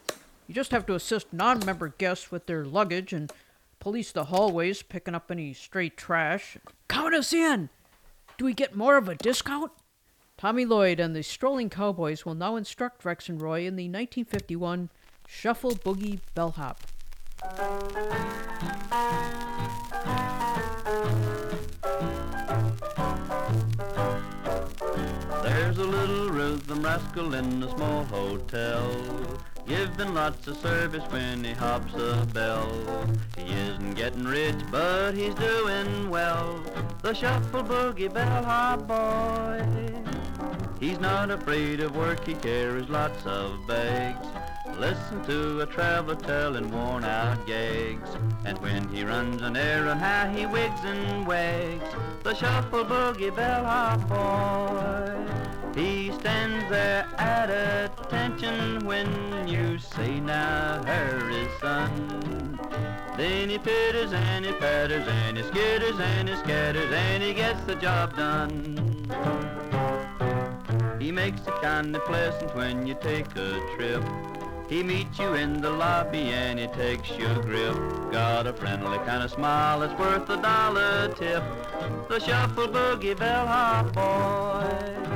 You 0.46 0.54
just 0.54 0.72
have 0.72 0.84
to 0.84 0.94
assist 0.94 1.32
non 1.32 1.64
member 1.64 1.88
guests 1.88 2.30
with 2.30 2.44
their 2.44 2.66
luggage 2.66 3.14
and 3.14 3.32
police 3.80 4.12
the 4.12 4.24
hallways, 4.24 4.82
picking 4.82 5.14
up 5.14 5.30
any 5.30 5.54
stray 5.54 5.88
trash. 5.88 6.58
Count 6.86 7.14
us 7.14 7.32
in! 7.32 7.70
Do 8.36 8.44
we 8.44 8.52
get 8.52 8.76
more 8.76 8.98
of 8.98 9.08
a 9.08 9.14
discount? 9.14 9.72
Tommy 10.36 10.66
Lloyd 10.66 11.00
and 11.00 11.16
the 11.16 11.22
Strolling 11.22 11.70
Cowboys 11.70 12.26
will 12.26 12.34
now 12.34 12.56
instruct 12.56 13.06
Rex 13.06 13.30
and 13.30 13.40
Roy 13.40 13.60
in 13.60 13.76
the 13.76 13.88
1951 13.88 14.90
Shuffle 15.26 15.76
Boogie 15.76 16.20
Bellhop. 16.34 16.82
Little 26.06 26.30
rhythm 26.30 26.82
rascal 26.82 27.34
in 27.34 27.62
a 27.62 27.70
small 27.76 28.04
hotel, 28.04 28.88
giving 29.66 30.14
lots 30.14 30.46
of 30.46 30.56
service 30.58 31.02
when 31.10 31.42
he 31.42 31.52
hops 31.52 31.92
a 31.94 32.26
bell. 32.32 32.70
He 33.36 33.52
isn't 33.52 33.94
getting 33.94 34.24
rich, 34.24 34.58
but 34.70 35.14
he's 35.14 35.34
doing 35.34 36.08
well. 36.08 36.62
The 37.02 37.12
shuffle 37.12 37.64
boogie 37.64 38.12
bellhop 38.12 38.86
boy. 38.86 39.66
He's 40.78 41.00
not 41.00 41.30
afraid 41.30 41.80
of 41.80 41.96
work, 41.96 42.24
he 42.24 42.34
carries 42.34 42.88
lots 42.88 43.24
of 43.26 43.66
bags. 43.66 44.26
Listen 44.78 45.24
to 45.24 45.60
a 45.62 45.66
traveler 45.66 46.16
telling 46.16 46.70
worn 46.70 47.02
out 47.02 47.46
gags. 47.46 48.10
And 48.44 48.58
when 48.58 48.86
he 48.90 49.02
runs 49.02 49.42
an 49.42 49.56
errand, 49.56 50.00
how 50.00 50.28
he 50.28 50.46
wigs 50.46 50.80
and 50.84 51.26
wags. 51.26 51.88
The 52.22 52.34
shuffle 52.34 52.84
boogie 52.84 53.34
bellhop 53.34 54.08
boy. 54.08 55.45
He 55.76 56.10
stands 56.10 56.70
there 56.70 57.06
at 57.18 57.50
attention 57.50 58.86
when 58.86 59.46
you 59.46 59.78
say, 59.78 60.20
now 60.20 60.82
hurry, 60.86 61.46
son. 61.60 62.58
Then 63.18 63.50
he 63.50 63.58
pitters 63.58 64.14
and 64.14 64.46
he 64.46 64.52
patters 64.52 65.06
and 65.06 65.36
he 65.36 65.42
skitters 65.42 66.00
and 66.00 66.30
he 66.30 66.36
scatters 66.36 66.90
and 66.90 67.22
he 67.22 67.34
gets 67.34 67.62
the 67.64 67.74
job 67.74 68.16
done. 68.16 68.78
He 70.98 71.12
makes 71.12 71.42
it 71.46 71.60
kinda 71.60 72.00
pleasant 72.00 72.54
when 72.54 72.86
you 72.86 72.94
take 72.94 73.36
a 73.36 73.60
trip. 73.76 74.02
He 74.70 74.82
meets 74.82 75.18
you 75.18 75.34
in 75.34 75.60
the 75.60 75.70
lobby 75.70 76.32
and 76.32 76.58
he 76.58 76.68
takes 76.68 77.10
your 77.10 77.34
grip. 77.42 77.76
Got 78.10 78.46
a 78.46 78.54
friendly 78.54 78.96
kind 79.00 79.22
of 79.22 79.30
smile 79.30 79.80
that's 79.80 79.98
worth 80.00 80.28
a 80.30 80.38
dollar 80.38 81.08
tip. 81.08 81.44
The 82.08 82.18
shuffle 82.18 82.66
boogie 82.68 83.14
bellhop 83.14 83.92
boy. 83.92 85.15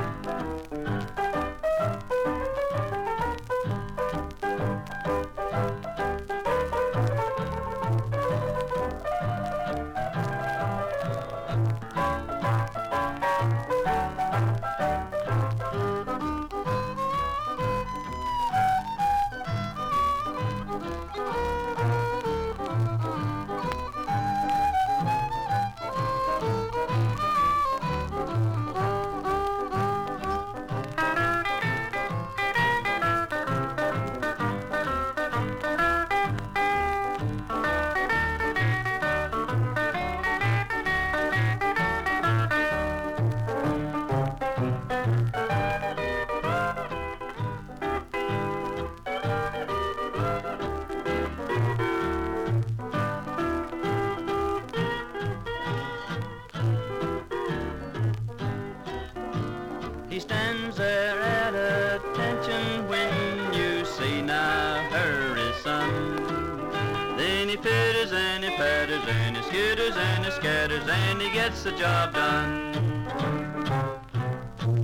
Skitters 69.50 69.96
and 69.96 70.24
he 70.24 70.30
scatters 70.30 70.88
and 70.88 71.20
he 71.20 71.28
gets 71.30 71.64
the 71.64 71.72
job 71.72 72.14
done. 72.14 72.72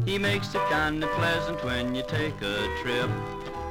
He 0.04 0.18
makes 0.18 0.54
it 0.54 0.62
kinda 0.68 1.06
pleasant 1.18 1.62
when 1.64 1.94
you 1.94 2.02
take 2.02 2.40
a 2.42 2.68
trip. 2.82 3.10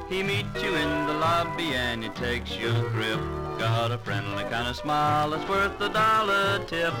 He 0.08 0.22
meets 0.22 0.62
you 0.62 0.74
in 0.74 1.06
the 1.06 1.14
lobby 1.14 1.74
and 1.74 2.02
he 2.02 2.08
takes 2.10 2.56
your 2.56 2.80
grip. 2.90 3.20
Got 3.58 3.92
a 3.92 3.98
friendly 3.98 4.44
kind 4.44 4.68
of 4.68 4.76
smile 4.76 5.30
that's 5.30 5.48
worth 5.48 5.78
a 5.80 5.90
dollar 5.90 6.64
tip. 6.66 6.94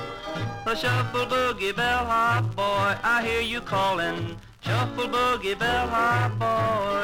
A 0.66 0.76
shuffle 0.76 1.26
boogie 1.26 1.74
bellhop 1.74 2.54
boy, 2.54 2.96
I 3.02 3.22
hear 3.24 3.40
you 3.40 3.60
calling. 3.62 4.36
Shuffle 4.60 5.08
boogie 5.08 5.58
bellhop 5.58 6.38
boy. 6.38 6.95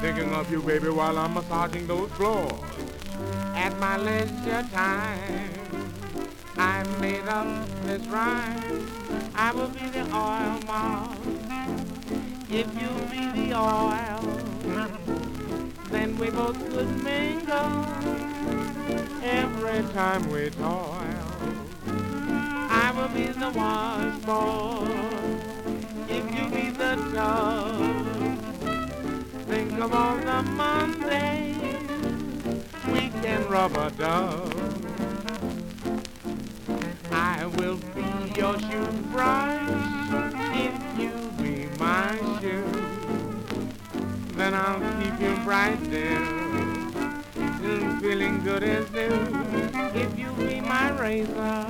Thinking 0.00 0.32
of 0.32 0.50
you, 0.50 0.62
baby, 0.62 0.88
while 0.88 1.18
I'm 1.18 1.34
massaging 1.34 1.86
those 1.86 2.10
floors. 2.12 2.52
At 3.54 3.78
my 3.78 3.96
leisure 3.96 4.66
time, 4.72 5.50
I 6.56 6.82
made 7.00 7.28
up 7.28 7.46
this 7.82 8.06
rhyme. 8.06 8.88
I 9.34 9.52
will 9.52 9.68
be 9.68 9.88
the 9.88 10.04
oil 10.14 10.60
moth 10.66 11.36
if 12.48 12.66
you 12.80 12.88
be 13.10 13.48
the 13.48 13.58
oil, 13.58 14.20
then 15.90 16.16
we 16.16 16.30
both 16.30 16.58
could 16.70 16.88
mingle 17.02 17.84
every 19.22 19.82
time 19.92 20.30
we 20.30 20.48
toil. 20.50 20.94
I 22.70 22.92
will 22.96 23.08
be 23.08 23.26
the 23.26 23.50
washboard 23.50 24.88
if 26.08 26.24
you 26.34 26.48
be 26.50 26.70
the 26.70 26.94
tub. 27.12 27.95
Think 29.56 29.80
of 29.80 29.94
all 29.94 30.16
the 30.18 30.42
Mondays 30.42 31.56
we 32.92 33.08
can 33.22 33.48
rub 33.48 33.74
a 33.74 33.90
dub. 33.90 34.52
I 37.10 37.46
will 37.56 37.78
be 37.94 38.04
your 38.38 38.60
shoe 38.60 38.86
brush 39.12 39.70
if 40.52 40.74
you 41.00 41.10
be 41.42 41.68
my 41.78 42.18
shoe. 42.38 42.68
Then 44.34 44.52
I'll 44.52 44.78
keep 45.00 45.18
you 45.22 45.34
bright 45.42 45.80
mm, 45.80 46.92
feeling 48.02 48.44
good 48.44 48.62
as 48.62 48.90
new. 48.92 49.08
If 49.98 50.18
you 50.18 50.32
be 50.32 50.60
my 50.60 50.90
razor, 51.00 51.66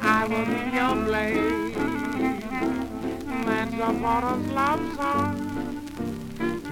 I 0.00 0.26
will 0.28 0.46
be 0.46 0.70
your 0.76 0.94
blade. 1.04 1.74
That's 3.44 3.74
a 3.74 3.92
porter's 4.00 4.46
love 4.52 4.94
song 4.94 5.51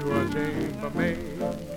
to 0.01 0.21
a 0.21 0.33
chambermaid. 0.33 1.70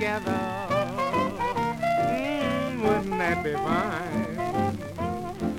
Together, 0.00 0.66
mm, 1.90 2.80
wouldn't 2.80 3.18
that 3.18 3.44
be 3.44 3.52
fine? 3.52 4.36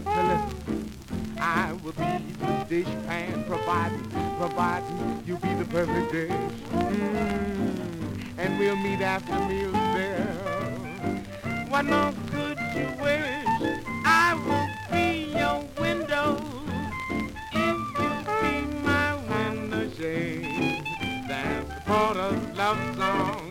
Listen, 0.03 0.91
I 1.37 1.73
will 1.83 1.91
be 1.91 2.33
the 2.39 2.65
dishpan 2.67 3.45
providing, 3.45 4.09
providing 4.39 5.23
you 5.27 5.37
be 5.37 5.53
the 5.53 5.65
perfect 5.65 6.11
dish. 6.11 6.31
Mm, 6.71 8.39
and 8.39 8.57
we'll 8.57 8.75
meet 8.77 9.01
after 9.01 9.39
meals 9.41 9.73
there. 9.93 10.33
What 11.69 11.85
more 11.85 12.11
could 12.31 12.57
you 12.75 12.89
wish? 12.99 13.45
I 14.05 14.33
will 14.43 14.69
be 14.91 15.37
your 15.37 15.63
window 15.79 16.41
if 17.51 17.77
you 18.01 18.11
be 18.41 18.53
my 18.81 19.17
window 19.29 19.87
shade. 19.95 20.81
Hey! 23.01 23.50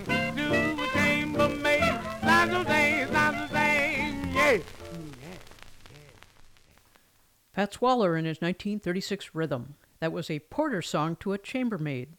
Fats 7.61 7.79
Waller 7.79 8.17
in 8.17 8.25
his 8.25 8.39
1936 8.39 9.35
Rhythm. 9.35 9.75
That 9.99 10.13
was 10.13 10.31
a 10.31 10.39
porter 10.39 10.81
song 10.81 11.17
to 11.17 11.35
a 11.35 11.39
chambermaid. 11.39 12.17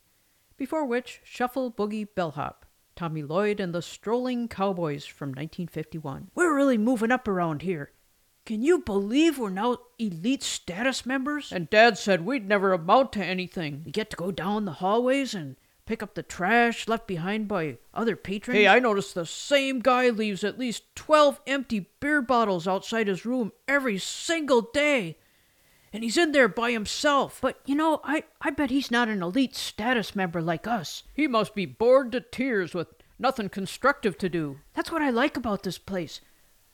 Before 0.56 0.86
which, 0.86 1.20
Shuffle 1.24 1.72
Boogie 1.72 2.08
Bellhop. 2.14 2.68
Tommy 2.96 3.24
Lloyd 3.24 3.60
and 3.60 3.74
the 3.74 3.82
Strolling 3.82 4.48
Cowboys 4.50 5.08
from 5.08 5.30
1951. 5.30 6.30
We're 6.36 6.56
really 6.56 6.78
moving 6.78 7.12
up 7.12 7.28
around 7.28 7.64
here. 7.64 7.90
Can 8.46 8.62
you 8.62 8.84
believe 8.84 9.40
we're 9.40 9.50
now 9.50 9.80
elite 9.98 10.44
status 10.44 11.08
members? 11.08 11.52
And 11.52 11.72
Dad 11.72 11.98
said 11.98 12.24
we'd 12.24 12.48
never 12.48 12.72
amount 12.72 13.12
to 13.14 13.26
anything. 13.26 13.82
We 13.84 13.92
get 13.92 14.12
to 14.12 14.18
go 14.18 14.32
down 14.32 14.66
the 14.66 14.74
hallways 14.74 15.34
and 15.34 15.56
pick 15.88 16.04
up 16.04 16.14
the 16.14 16.22
trash 16.22 16.88
left 16.88 17.08
behind 17.08 17.48
by 17.48 17.80
other 17.96 18.16
patrons. 18.16 18.60
Hey, 18.60 18.68
I 18.68 18.78
noticed 18.78 19.16
the 19.16 19.26
same 19.26 19.80
guy 19.80 20.10
leaves 20.10 20.44
at 20.44 20.60
least 20.60 20.96
12 20.96 21.42
empty 21.48 21.90
beer 22.00 22.22
bottles 22.22 22.68
outside 22.68 23.08
his 23.08 23.26
room 23.26 23.52
every 23.68 23.98
single 23.98 24.62
day. 24.72 25.18
And 25.94 26.04
he's 26.04 26.18
in 26.18 26.32
there 26.32 26.48
by 26.48 26.72
himself. 26.72 27.40
But, 27.42 27.60
you 27.66 27.76
know, 27.76 28.00
I, 28.04 28.24
I 28.40 28.50
bet 28.52 28.70
he's 28.70 28.92
not 28.92 29.10
an 29.10 29.22
elite 29.22 29.56
status 29.56 30.16
member 30.16 30.42
like 30.42 30.66
us. 30.68 31.04
He 31.14 31.28
must 31.28 31.54
be 31.54 31.66
bored 31.66 32.12
to 32.14 32.22
tears 32.22 32.74
with 32.74 32.88
nothing 33.20 33.50
constructive 33.50 34.18
to 34.20 34.30
do. 34.30 34.60
That's 34.74 34.92
what 34.92 35.02
I 35.02 35.10
like 35.10 35.36
about 35.36 35.64
this 35.64 35.78
place. 35.78 36.22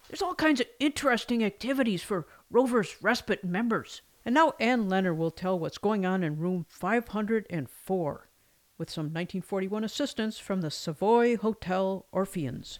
There's 0.08 0.22
all 0.22 0.36
kinds 0.36 0.62
of 0.62 0.68
interesting 0.80 1.44
activities 1.44 2.04
for 2.04 2.28
Rover's 2.50 2.96
Respite 3.02 3.44
members. 3.44 4.02
And 4.24 4.36
now 4.36 4.54
Anne 4.60 4.90
Lenner 4.90 5.16
will 5.16 5.32
tell 5.32 5.58
what's 5.58 5.78
going 5.78 6.06
on 6.06 6.24
in 6.24 6.38
room 6.38 6.66
504 6.70 8.30
with 8.78 8.90
some 8.90 9.06
1941 9.06 9.84
assistance 9.84 10.38
from 10.38 10.62
the 10.62 10.70
Savoy 10.70 11.38
Hotel 11.38 12.06
Orpheans. 12.12 12.80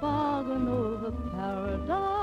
Bargain 0.00 0.68
over 0.68 1.12
paradise 1.32 2.19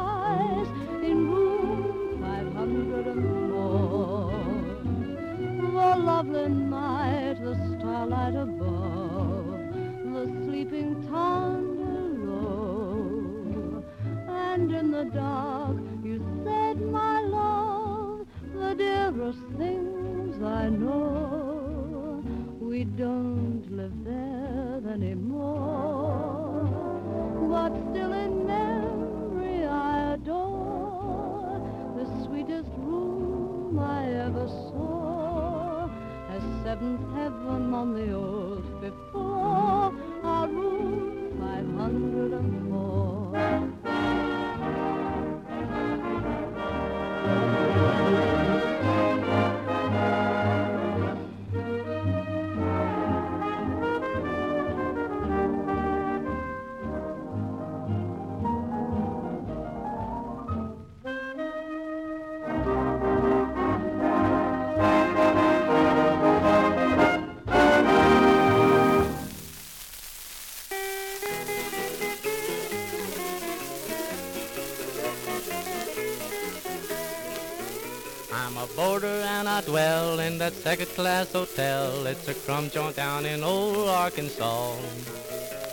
that 80.48 80.62
second 80.62 80.88
class 80.96 81.34
hotel. 81.34 82.08
It's 82.08 82.30
a 82.30 82.34
crumb 82.34 82.70
joint 82.70 82.96
down 82.96 83.26
in 83.26 83.44
old 83.44 83.90
Arkansas. 83.90 84.78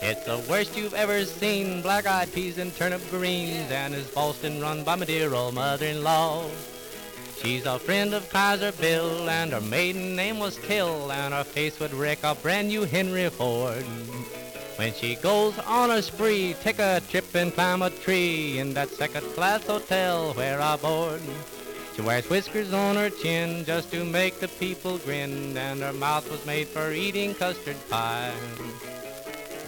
It's 0.03 0.25
the 0.25 0.45
worst 0.51 0.77
you've 0.77 0.95
ever 0.95 1.25
seen, 1.25 1.81
black-eyed 1.81 2.33
peas 2.33 2.59
and 2.59 2.75
turnip 2.75 3.01
greens, 3.09 3.71
and 3.71 3.95
is 3.95 4.09
Boston 4.09 4.61
run 4.61 4.83
by 4.83 4.97
my 4.97 5.05
dear 5.05 5.33
old 5.33 5.55
mother-in-law. 5.55 6.51
She's 7.41 7.67
a 7.67 7.79
friend 7.79 8.15
of 8.15 8.29
Kaiser 8.31 8.73
Bill, 8.73 9.31
and 9.31 9.53
her 9.53 9.61
maiden 9.61 10.17
name 10.17 10.41
was 10.41 10.57
Till, 10.57 11.13
and 11.13 11.33
her 11.33 11.45
face 11.45 11.79
would 11.79 11.95
wreck 11.95 12.19
a 12.25 12.35
brand 12.35 12.67
new 12.67 12.83
Henry 12.83 13.29
Ford. 13.31 13.85
When 14.75 14.93
she 14.93 15.15
goes 15.15 15.57
on 15.69 15.93
a 15.93 16.03
spree, 16.03 16.57
take 16.65 16.81
a 16.81 17.01
trip 17.09 17.33
and 17.37 17.55
climb 17.55 17.83
a 17.83 17.91
tree 17.91 18.59
in 18.59 18.75
that 18.75 18.89
second-class 18.89 19.69
hotel 19.69 20.35
where 20.35 20.61
I 20.61 20.75
board. 20.75 21.23
She 21.95 22.03
wears 22.03 22.29
whiskers 22.29 22.73
on 22.73 22.97
her 22.97 23.09
chin 23.09 23.65
just 23.65 23.93
to 23.93 24.05
make 24.05 24.41
the 24.41 24.49
people 24.49 24.99
grin, 24.99 25.57
and 25.57 25.81
her 25.81 25.93
mouth 25.93 26.29
was 26.29 26.45
made 26.45 26.67
for 26.67 26.91
eating 26.91 27.35
custard 27.35 27.77
pie. 27.89 28.33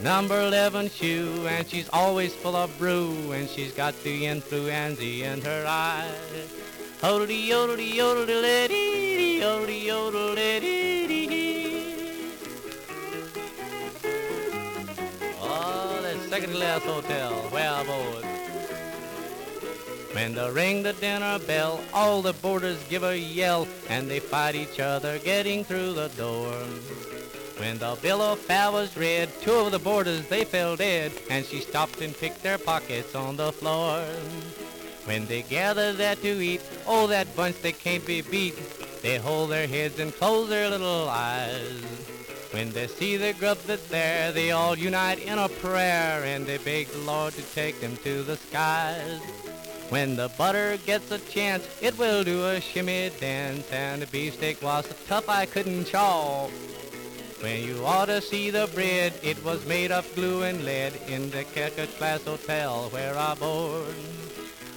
Number 0.02 0.40
11 0.40 0.90
shoe, 0.90 1.46
and 1.46 1.66
she's 1.68 1.88
always 1.92 2.34
full 2.34 2.56
of 2.56 2.76
brew, 2.78 3.30
and 3.30 3.48
she's 3.48 3.72
got 3.72 3.94
the 4.02 4.26
influenza 4.26 5.04
in 5.04 5.40
her 5.42 5.64
eye. 5.68 6.10
Hodely 7.00 7.46
yodely 7.46 7.92
yodely 7.92 8.42
lady, 8.42 9.40
yodely 9.40 9.84
yodel 9.84 10.34
Oh, 15.40 16.00
that 16.02 16.28
second 16.28 16.54
class 16.54 16.82
hotel, 16.82 17.34
where 17.50 17.70
I 17.70 17.84
board. 17.84 18.35
When 20.16 20.34
they 20.34 20.50
ring 20.50 20.82
the 20.82 20.94
dinner 20.94 21.38
bell, 21.40 21.78
all 21.92 22.22
the 22.22 22.32
boarders 22.32 22.82
give 22.88 23.02
a 23.02 23.18
yell, 23.18 23.68
and 23.90 24.10
they 24.10 24.18
fight 24.18 24.54
each 24.54 24.80
other 24.80 25.18
getting 25.18 25.62
through 25.62 25.92
the 25.92 26.08
door. 26.16 26.54
When 27.58 27.76
the 27.76 27.98
bill 28.00 28.22
of 28.22 28.38
fare 28.38 28.72
was 28.72 28.96
read, 28.96 29.28
two 29.42 29.52
of 29.52 29.72
the 29.72 29.78
boarders 29.78 30.26
they 30.28 30.44
fell 30.44 30.74
dead, 30.74 31.12
and 31.28 31.44
she 31.44 31.60
stopped 31.60 32.00
and 32.00 32.16
picked 32.16 32.42
their 32.42 32.56
pockets 32.56 33.14
on 33.14 33.36
the 33.36 33.52
floor. 33.52 34.02
When 35.04 35.26
they 35.26 35.42
gather 35.42 35.92
there 35.92 36.16
to 36.16 36.42
eat, 36.42 36.62
oh 36.86 37.06
that 37.08 37.36
bunch 37.36 37.60
they 37.60 37.72
can't 37.72 38.06
be 38.06 38.22
beat. 38.22 38.56
They 39.02 39.18
hold 39.18 39.50
their 39.50 39.66
heads 39.66 39.98
and 39.98 40.14
close 40.14 40.48
their 40.48 40.70
little 40.70 41.10
eyes. 41.10 41.84
When 42.52 42.72
they 42.72 42.86
see 42.86 43.18
the 43.18 43.34
grub 43.34 43.58
that's 43.66 43.86
there, 43.88 44.32
they 44.32 44.50
all 44.50 44.78
unite 44.78 45.18
in 45.18 45.38
a 45.38 45.50
prayer, 45.50 46.24
and 46.24 46.46
they 46.46 46.56
beg 46.56 46.86
the 46.86 47.00
Lord 47.00 47.34
to 47.34 47.42
take 47.54 47.82
them 47.82 47.98
to 47.98 48.22
the 48.22 48.38
skies. 48.38 49.20
When 49.88 50.16
the 50.16 50.28
butter 50.36 50.76
gets 50.84 51.10
a 51.12 51.18
chance, 51.18 51.66
it 51.80 51.96
will 51.96 52.24
do 52.24 52.46
a 52.46 52.60
shimmy 52.60 53.10
dance, 53.20 53.70
and 53.70 54.02
the 54.02 54.06
beefsteak 54.08 54.60
was 54.60 54.86
so 54.86 54.96
tough 55.06 55.28
I 55.28 55.46
couldn't 55.46 55.84
chaw. 55.84 56.48
When 57.40 57.62
you 57.62 57.84
ought 57.86 58.06
to 58.06 58.20
see 58.20 58.50
the 58.50 58.68
bread, 58.74 59.12
it 59.22 59.42
was 59.44 59.64
made 59.66 59.92
of 59.92 60.12
glue 60.16 60.42
and 60.42 60.64
lead 60.64 60.94
in 61.06 61.30
the 61.30 61.44
Kirkwood 61.44 61.90
Class 61.98 62.24
Hotel 62.24 62.88
where 62.90 63.16
I 63.16 63.34
board. 63.34 63.94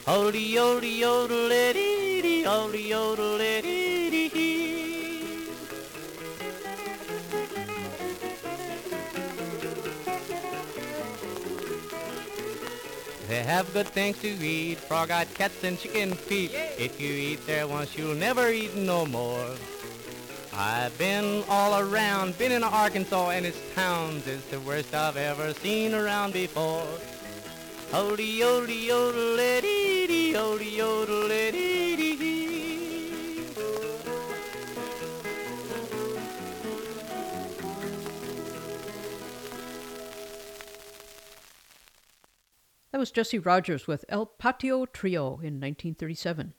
Holy 0.05 0.43
yodel 0.43 0.89
yodel 0.89 1.49
dee 1.49 2.21
dee, 2.21 2.43
holy 2.43 2.89
yodel 2.89 3.37
They 13.29 13.43
have 13.43 13.71
good 13.73 13.87
things 13.87 14.17
to 14.21 14.27
eat, 14.27 14.79
frog-eyed 14.79 15.31
cats 15.35 15.63
and 15.63 15.79
chicken 15.79 16.15
feet. 16.15 16.49
If 16.79 16.99
you 16.99 17.13
eat 17.13 17.45
there 17.45 17.67
once, 17.67 17.95
you'll 17.95 18.15
never 18.15 18.49
eat 18.49 18.73
no 18.75 19.05
more. 19.05 19.51
I've 20.51 20.97
been 20.97 21.43
all 21.47 21.79
around, 21.79 22.39
been 22.39 22.51
in 22.51 22.63
Arkansas 22.63 23.29
and 23.29 23.45
its 23.45 23.59
towns. 23.75 24.25
It's 24.25 24.47
the 24.47 24.59
worst 24.61 24.95
I've 24.95 25.15
ever 25.15 25.53
seen 25.53 25.93
around 25.93 26.33
before. 26.33 26.87
Holy 27.91 28.25
yodel 28.25 28.73
yodel 28.73 29.37
dee 29.61 30.07
dee, 30.07 30.33
holy 30.33 30.75
That 42.99 43.03
was 43.03 43.11
Jesse 43.11 43.39
Rodgers 43.39 43.87
with 43.87 44.03
El 44.09 44.25
Patio 44.25 44.85
Trio 44.85 45.27
in 45.35 45.55
1937. 45.55 46.53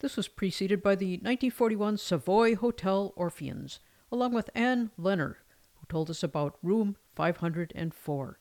This 0.00 0.16
was 0.16 0.26
preceded 0.26 0.82
by 0.82 0.96
the 0.96 1.12
1941 1.12 1.98
Savoy 1.98 2.56
Hotel 2.56 3.12
Orpheans, 3.14 3.78
along 4.10 4.34
with 4.34 4.50
Anne 4.52 4.90
Lenner, 4.98 5.36
who 5.76 5.86
told 5.88 6.10
us 6.10 6.24
about 6.24 6.58
room 6.60 6.96
504. 7.14 8.40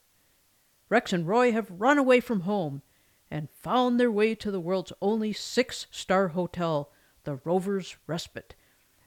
Rex 0.89 1.13
and 1.13 1.27
Roy 1.27 1.51
have 1.51 1.69
run 1.69 1.99
away 1.99 2.19
from 2.19 2.39
home 2.39 2.81
and 3.29 3.47
found 3.51 3.99
their 3.99 4.11
way 4.11 4.33
to 4.33 4.49
the 4.49 4.59
world's 4.59 4.93
only 4.99 5.31
six 5.31 5.85
star 5.91 6.29
hotel, 6.29 6.91
the 7.25 7.35
Rover's 7.43 7.95
Respite. 8.07 8.55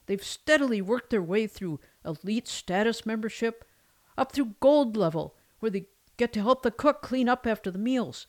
They've 0.07 0.23
steadily 0.23 0.81
worked 0.81 1.11
their 1.11 1.21
way 1.21 1.49
through 1.49 1.81
elite 2.05 2.47
status 2.47 3.05
membership, 3.05 3.65
up 4.17 4.31
through 4.31 4.55
gold 4.61 4.97
level, 4.97 5.35
where 5.59 5.73
they 5.73 5.89
get 6.19 6.33
to 6.35 6.43
help 6.43 6.63
the 6.63 6.71
cook 6.71 7.01
clean 7.01 7.29
up 7.29 7.47
after 7.47 7.71
the 7.71 7.79
meals, 7.79 8.27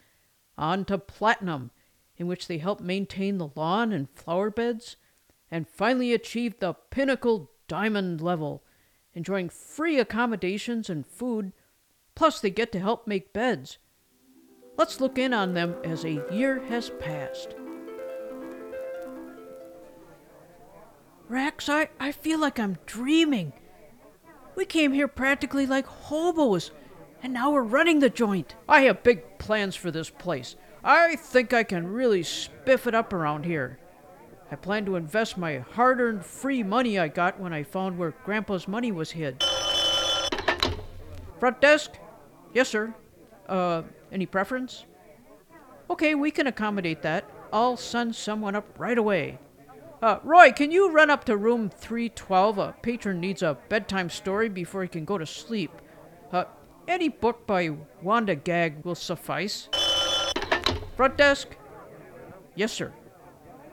on 0.58 0.86
to 0.86 0.98
platinum, 0.98 1.72
in 2.16 2.28
which 2.28 2.48
they 2.48 2.60
help 2.60 2.80
maintain 2.80 3.38
the 3.38 3.50
lawn 3.56 3.92
and 3.92 4.10
flower 4.12 4.50
beds, 4.50 4.96
and 5.52 5.68
finally 5.68 6.14
achieve 6.14 6.60
the 6.60 6.74
pinnacle 6.74 7.52
diamond 7.68 8.22
level, 8.22 8.64
enjoying 9.14 9.50
free 9.50 10.00
accommodations 10.00 10.90
and 10.90 11.06
food, 11.06 11.52
plus 12.16 12.40
they 12.40 12.50
get 12.50 12.72
to 12.72 12.80
help 12.80 13.08
make 13.08 13.34
beds. 13.34 13.78
Let's 14.78 15.02
look 15.02 15.18
in 15.18 15.34
on 15.34 15.54
them 15.54 15.76
as 15.84 16.06
a 16.06 16.24
year 16.32 16.64
has 16.70 16.90
passed. 17.00 17.56
Rex, 21.28 21.70
I, 21.70 21.90
I 22.00 22.12
feel 22.12 22.40
like 22.40 22.60
I'm 22.60 22.78
dreaming. 22.86 23.54
We 24.56 24.66
came 24.66 24.94
here 24.94 25.08
practically 25.08 25.66
like 25.66 25.86
hobos, 25.86 26.72
and 27.22 27.34
now 27.34 27.52
we're 27.52 27.64
running 27.64 28.00
the 28.00 28.10
joint. 28.10 28.56
I 28.68 28.82
have 28.82 29.04
big 29.04 29.38
plans 29.38 29.76
for 29.76 29.92
this 29.92 30.10
place. 30.10 30.56
I 30.84 31.16
think 31.16 31.54
I 31.54 31.64
can 31.64 31.88
really 31.88 32.24
spiff 32.24 32.88
it 32.88 32.96
up 32.96 33.12
around 33.12 33.46
here. 33.46 33.80
I 34.52 34.56
plan 34.56 34.86
to 34.86 34.96
invest 34.96 35.38
my 35.38 35.60
hard 35.60 36.00
earned 36.00 36.26
free 36.26 36.64
money 36.64 36.98
I 36.98 37.08
got 37.08 37.40
when 37.40 37.54
I 37.54 37.64
found 37.64 37.98
where 37.98 38.16
Grandpa's 38.26 38.68
money 38.68 38.92
was 38.92 39.12
hid. 39.12 39.44
Front 41.40 41.62
desk? 41.62 41.92
Yes, 42.54 42.70
sir. 42.70 42.94
Uh, 43.48 43.84
any 44.12 44.26
preference? 44.26 44.86
Okay, 45.90 46.16
we 46.16 46.32
can 46.32 46.48
accommodate 46.48 47.02
that. 47.04 47.30
I'll 47.52 47.78
send 47.78 48.16
someone 48.16 48.56
up 48.56 48.80
right 48.80 48.98
away. 48.98 49.40
Uh, 50.02 50.20
Roy, 50.24 50.52
can 50.52 50.72
you 50.72 50.92
run 50.92 51.10
up 51.10 51.26
to 51.26 51.36
room 51.36 51.70
312? 51.70 52.58
A 52.58 52.76
patron 52.82 53.20
needs 53.20 53.42
a 53.42 53.58
bedtime 53.68 54.10
story 54.10 54.48
before 54.48 54.82
he 54.82 54.88
can 54.88 55.04
go 55.04 55.18
to 55.18 55.26
sleep. 55.26 55.72
Uh, 56.32 56.46
any 56.90 57.10
book 57.10 57.46
by 57.46 57.70
Wanda 58.02 58.36
Gag 58.36 58.84
will 58.84 58.96
suffice. 58.96 59.70
Front 60.96 61.18
desk? 61.18 61.56
Yes, 62.56 62.72
sir. 62.72 62.94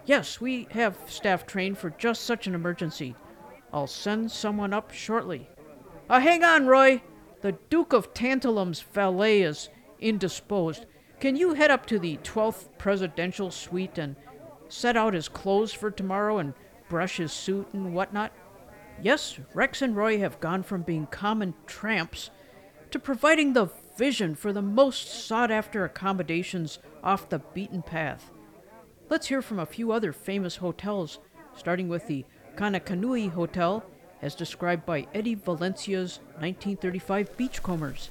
Yes, 0.05 0.41
we 0.41 0.69
have 0.71 0.97
staff 1.07 1.47
trained 1.47 1.79
for 1.79 1.91
just 1.91 2.23
such 2.23 2.47
an 2.47 2.55
emergency. 2.55 3.17
I'll 3.73 3.87
send 3.87 4.31
someone 4.31 4.73
up 4.73 4.93
shortly. 4.93 5.49
Uh, 6.09 6.21
hang 6.21 6.45
on, 6.45 6.67
Roy. 6.67 7.03
The 7.41 7.53
Duke 7.71 7.93
of 7.93 8.14
Tantalum's 8.14 8.81
valet 8.81 9.43
is 9.43 9.69
indisposed. 9.99 10.87
Can 11.19 11.35
you 11.37 11.55
head 11.55 11.71
up 11.71 11.87
to 11.87 11.99
the 11.99 12.19
12th 12.19 12.69
presidential 12.79 13.51
suite 13.51 13.99
and 13.99 14.14
set 14.69 14.97
out 14.97 15.14
his 15.14 15.29
clothes 15.29 15.73
for 15.73 15.91
tomorrow 15.91 16.39
and 16.39 16.55
brush 16.89 17.17
his 17.17 17.33
suit 17.33 17.67
and 17.73 17.95
whatnot? 17.95 18.33
Yes, 19.03 19.39
Rex 19.55 19.83
and 19.83 19.97
Roy 19.97 20.19
have 20.19 20.41
gone 20.41 20.62
from 20.62 20.83
being 20.83 21.07
common 21.07 21.55
tramps 21.67 22.31
to 22.91 22.99
providing 22.99 23.53
the 23.53 23.70
vision 23.97 24.34
for 24.34 24.53
the 24.53 24.62
most 24.62 25.26
sought 25.26 25.51
after 25.51 25.84
accommodations 25.84 26.78
off 27.03 27.28
the 27.28 27.39
beaten 27.39 27.82
path. 27.82 28.30
Let's 29.09 29.28
hear 29.28 29.43
from 29.43 29.59
a 29.59 29.66
few 29.66 29.93
other 29.93 30.12
famous 30.12 30.57
hotels, 30.57 31.18
starting 31.57 31.89
with 31.89 32.07
the 32.07 32.24
Kanakanui 32.57 33.30
Hotel, 33.30 33.84
as 34.22 34.34
described 34.34 34.84
by 34.84 35.07
Eddie 35.14 35.34
Valencia's 35.34 36.18
1935 36.39 37.37
Beachcombers. 37.37 38.09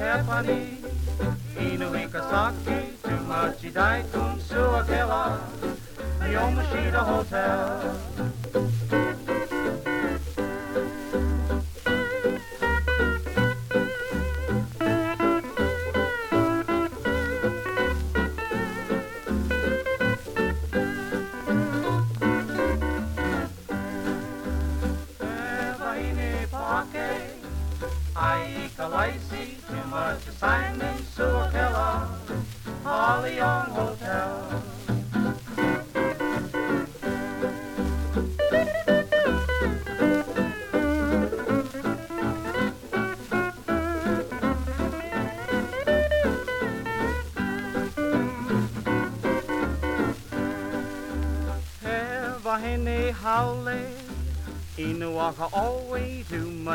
Kevahini 0.00 0.24
Kepani 0.24 0.60
Inuika 1.60 2.20
Saki 2.30 2.78
Tumachi 3.02 3.70
Daikun 3.70 4.40
Suakela 4.40 5.38
Yomashita 6.32 7.02
Hotel 7.04 8.19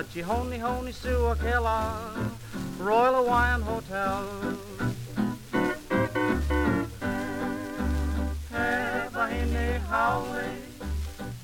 too 0.04 0.22
much, 0.22 0.28
Honi 0.28 0.58
Honi 0.58 0.92
Suakela, 0.92 1.94
Royal 2.80 3.16
Hawaiian 3.16 3.62
Hotel. 3.62 4.28
Vahine 9.14 9.80
Haole, 9.88 10.52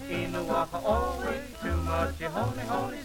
Inuaka 0.10 0.84
always 0.84 1.40
too 1.62 1.78
much, 1.78 2.22
Honi 2.22 2.64
Honi 2.64 2.98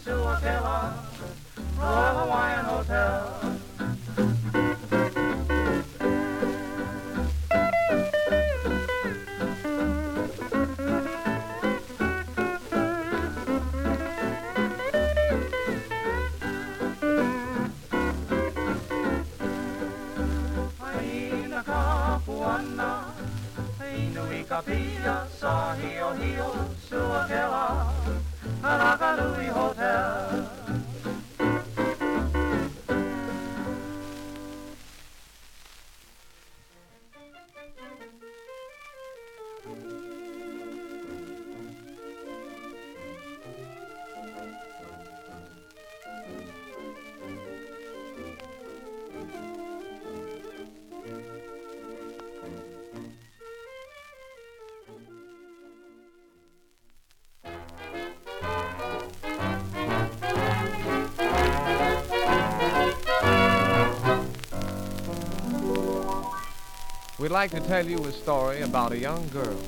We'd 67.27 67.33
like 67.33 67.51
to 67.51 67.59
tell 67.59 67.85
you 67.85 68.01
a 68.05 68.11
story 68.13 68.61
about 68.61 68.93
a 68.93 68.97
young 68.97 69.27
girl, 69.27 69.59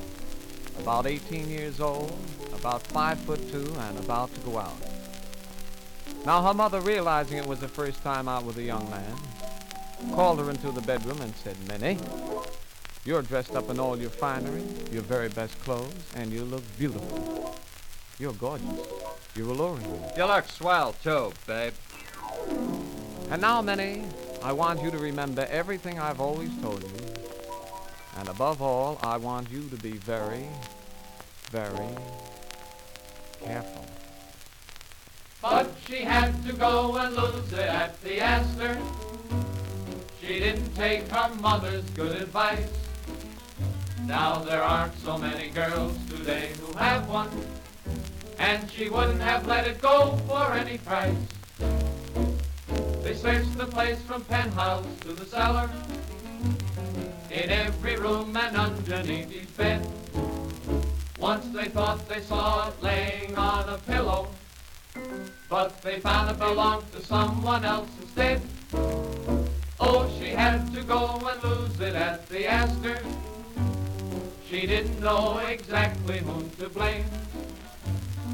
about 0.78 1.06
18 1.06 1.46
years 1.46 1.78
old, 1.78 2.10
about 2.54 2.86
5 2.86 3.18
foot 3.18 3.52
2, 3.52 3.74
and 3.80 3.98
about 3.98 4.32
to 4.32 4.40
go 4.40 4.56
out. 4.56 4.78
Now, 6.24 6.42
her 6.42 6.54
mother, 6.54 6.80
realizing 6.80 7.36
it 7.36 7.44
was 7.44 7.60
the 7.60 7.68
first 7.68 8.02
time 8.02 8.28
out 8.28 8.46
with 8.46 8.56
a 8.56 8.62
young 8.62 8.88
man, 8.88 9.14
called 10.14 10.38
her 10.38 10.48
into 10.48 10.70
the 10.70 10.80
bedroom 10.80 11.20
and 11.20 11.34
said, 11.36 11.54
Minnie, 11.68 11.98
you're 13.04 13.20
dressed 13.20 13.54
up 13.54 13.68
in 13.68 13.78
all 13.78 13.98
your 13.98 14.08
finery, 14.08 14.64
your 14.90 15.02
very 15.02 15.28
best 15.28 15.58
clothes, 15.62 15.92
and 16.16 16.32
you 16.32 16.44
look 16.44 16.62
beautiful. 16.78 17.54
You're 18.18 18.32
gorgeous. 18.32 18.88
You're 19.36 19.50
alluring. 19.50 20.02
You 20.16 20.24
look 20.24 20.46
swell, 20.46 20.94
too, 21.02 21.34
babe. 21.46 21.74
And 23.30 23.42
now, 23.42 23.60
Minnie, 23.60 24.04
I 24.42 24.54
want 24.54 24.80
you 24.80 24.90
to 24.90 24.96
remember 24.96 25.46
everything 25.50 25.98
I've 25.98 26.22
always 26.22 26.48
told 26.62 26.82
you. 26.82 26.99
And 28.20 28.28
above 28.28 28.60
all, 28.60 28.98
I 29.02 29.16
want 29.16 29.50
you 29.50 29.66
to 29.70 29.76
be 29.76 29.92
very, 29.92 30.46
very 31.50 31.88
careful. 33.42 33.86
But 35.40 35.70
she 35.86 36.02
had 36.02 36.44
to 36.44 36.52
go 36.52 36.96
and 36.96 37.16
lose 37.16 37.50
it 37.54 37.60
at 37.60 37.98
the 38.02 38.20
Astor. 38.20 38.78
She 40.20 40.38
didn't 40.38 40.74
take 40.76 41.08
her 41.08 41.34
mother's 41.36 41.88
good 41.92 42.20
advice. 42.20 42.68
Now 44.04 44.40
there 44.40 44.62
aren't 44.62 44.98
so 44.98 45.16
many 45.16 45.48
girls 45.48 45.96
today 46.10 46.50
who 46.60 46.76
have 46.76 47.08
one, 47.08 47.30
and 48.38 48.70
she 48.70 48.90
wouldn't 48.90 49.22
have 49.22 49.46
let 49.46 49.66
it 49.66 49.80
go 49.80 50.18
for 50.28 50.52
any 50.52 50.76
price. 50.76 51.16
They 53.02 53.14
searched 53.14 53.56
the 53.56 53.66
place 53.66 54.02
from 54.02 54.24
penthouse 54.24 54.84
to 55.00 55.14
the 55.14 55.24
cellar, 55.24 55.70
in 57.30 57.48
every 57.48 57.96
room 57.96 58.36
and 58.36 58.56
underneath 58.56 59.32
each 59.32 59.56
bed. 59.56 59.86
Once 61.18 61.46
they 61.48 61.66
thought 61.66 62.08
they 62.08 62.20
saw 62.20 62.68
it 62.68 62.82
laying 62.82 63.36
on 63.36 63.68
a 63.68 63.78
pillow, 63.78 64.28
but 65.48 65.80
they 65.82 66.00
found 66.00 66.30
it 66.30 66.38
belonged 66.38 66.90
to 66.92 67.00
someone 67.02 67.64
else 67.64 67.88
instead. 68.00 68.40
Oh, 69.78 70.10
she 70.18 70.30
had 70.30 70.74
to 70.74 70.82
go 70.82 71.20
and 71.30 71.44
lose 71.44 71.80
it 71.80 71.94
at 71.94 72.28
the 72.28 72.46
Astor. 72.46 72.98
She 74.48 74.66
didn't 74.66 75.00
know 75.00 75.38
exactly 75.38 76.18
whom 76.18 76.50
to 76.58 76.68
blame, 76.68 77.04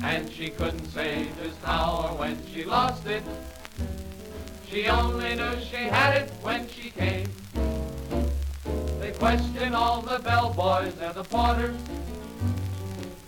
and 0.02 0.30
she 0.32 0.48
couldn't 0.48 0.86
say 0.86 1.28
just 1.42 1.62
how 1.62 2.08
or 2.08 2.18
when 2.18 2.38
she 2.46 2.64
lost 2.64 3.06
it. 3.06 3.22
She 4.70 4.86
only 4.86 5.34
knew 5.34 5.60
she 5.60 5.84
had 5.84 6.22
it 6.22 6.30
when 6.42 6.66
she 6.68 6.90
came. 6.90 7.28
They 9.16 9.20
questioned 9.20 9.74
all 9.74 10.02
the 10.02 10.18
bellboys 10.18 10.92
and 11.00 11.14
the 11.14 11.24
porters. 11.24 11.80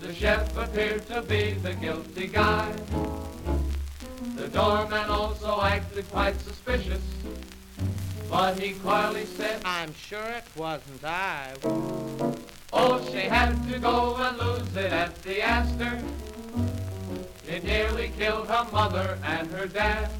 The 0.02 0.12
chef 0.12 0.54
appeared 0.58 1.06
to 1.06 1.22
be 1.22 1.52
the 1.52 1.72
guilty 1.72 2.26
guy. 2.26 2.70
The 4.36 4.48
doorman 4.48 5.08
also 5.08 5.62
acted 5.62 6.06
quite 6.10 6.38
suspicious, 6.40 7.00
but 8.28 8.58
he 8.58 8.74
quietly 8.74 9.24
said, 9.24 9.62
I'm 9.64 9.94
sure 9.94 10.24
it 10.24 10.44
wasn't 10.56 11.04
I. 11.04 11.54
Oh, 12.70 13.02
she 13.10 13.20
had 13.20 13.54
to 13.72 13.78
go 13.78 14.14
and 14.16 14.36
lose 14.36 14.76
it 14.76 14.92
at 14.92 15.22
the 15.22 15.40
Astor. 15.40 16.02
It 17.48 17.64
nearly 17.64 18.12
killed 18.18 18.46
her 18.48 18.66
mother 18.70 19.18
and 19.24 19.50
her 19.52 19.66
dad. 19.66 20.10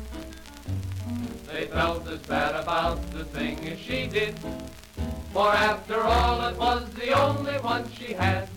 They 1.53 1.67
felt 1.67 2.09
as 2.09 2.21
bad 2.21 2.55
about 2.55 3.11
the 3.11 3.25
thing 3.25 3.59
as 3.69 3.79
she 3.79 4.07
did, 4.07 4.35
for 5.33 5.53
after 5.53 6.01
all 6.01 6.47
it 6.49 6.57
was 6.57 6.89
the 6.95 7.13
only 7.13 7.55
one 7.61 7.89
she 7.91 8.13
had. 8.13 8.49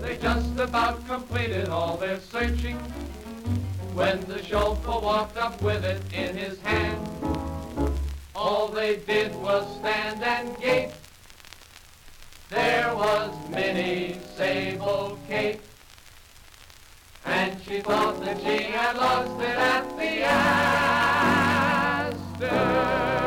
They 0.00 0.16
just 0.18 0.58
about 0.58 1.06
completed 1.06 1.68
all 1.68 1.96
their 1.96 2.20
searching 2.20 2.78
when 3.94 4.20
the 4.26 4.42
chauffeur 4.42 5.00
walked 5.00 5.36
up 5.36 5.60
with 5.60 5.84
it 5.84 6.00
in 6.12 6.36
his 6.36 6.60
hand. 6.60 7.06
All 8.34 8.68
they 8.68 8.96
did 8.96 9.34
was 9.36 9.66
stand 9.78 10.22
and 10.22 10.56
gape. 10.60 10.92
There 12.50 12.94
was 12.94 13.30
Minnie 13.50 14.20
Sable 14.36 15.18
Cape. 15.28 15.60
And 17.26 17.60
she 17.62 17.80
thought 17.80 18.20
that 18.24 18.40
she 18.40 18.62
had 18.62 18.96
lost 18.96 19.40
it 19.42 19.58
at 19.58 19.96
the 19.98 20.22
Astor. 22.40 23.17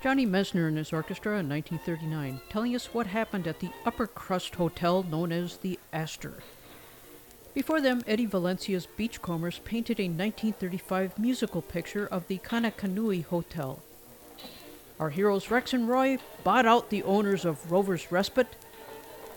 Johnny 0.00 0.24
Messner 0.24 0.68
and 0.68 0.78
his 0.78 0.92
orchestra 0.92 1.40
in 1.40 1.48
1939, 1.48 2.40
telling 2.48 2.74
us 2.76 2.94
what 2.94 3.08
happened 3.08 3.48
at 3.48 3.58
the 3.58 3.70
upper 3.84 4.06
crust 4.06 4.54
hotel 4.54 5.02
known 5.02 5.32
as 5.32 5.56
the 5.56 5.78
Astor. 5.92 6.34
Before 7.52 7.80
them, 7.80 8.04
Eddie 8.06 8.26
Valencia's 8.26 8.86
Beachcombers 8.86 9.58
painted 9.64 9.98
a 9.98 10.04
1935 10.04 11.18
musical 11.18 11.62
picture 11.62 12.06
of 12.06 12.28
the 12.28 12.38
Kanakanui 12.38 13.24
Hotel. 13.24 13.80
Our 15.00 15.10
heroes 15.10 15.50
Rex 15.50 15.72
and 15.72 15.88
Roy 15.88 16.18
bought 16.44 16.66
out 16.66 16.90
the 16.90 17.02
owners 17.02 17.44
of 17.44 17.70
Rover's 17.72 18.12
Respite 18.12 18.54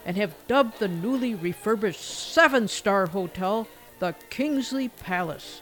and 0.06 0.16
have 0.18 0.36
dubbed 0.48 0.78
the 0.78 0.88
newly 0.88 1.34
refurbished 1.34 2.02
seven 2.02 2.68
star 2.68 3.08
hotel 3.08 3.68
the 3.98 4.14
Kingsley 4.30 4.90
Palace. 4.90 5.62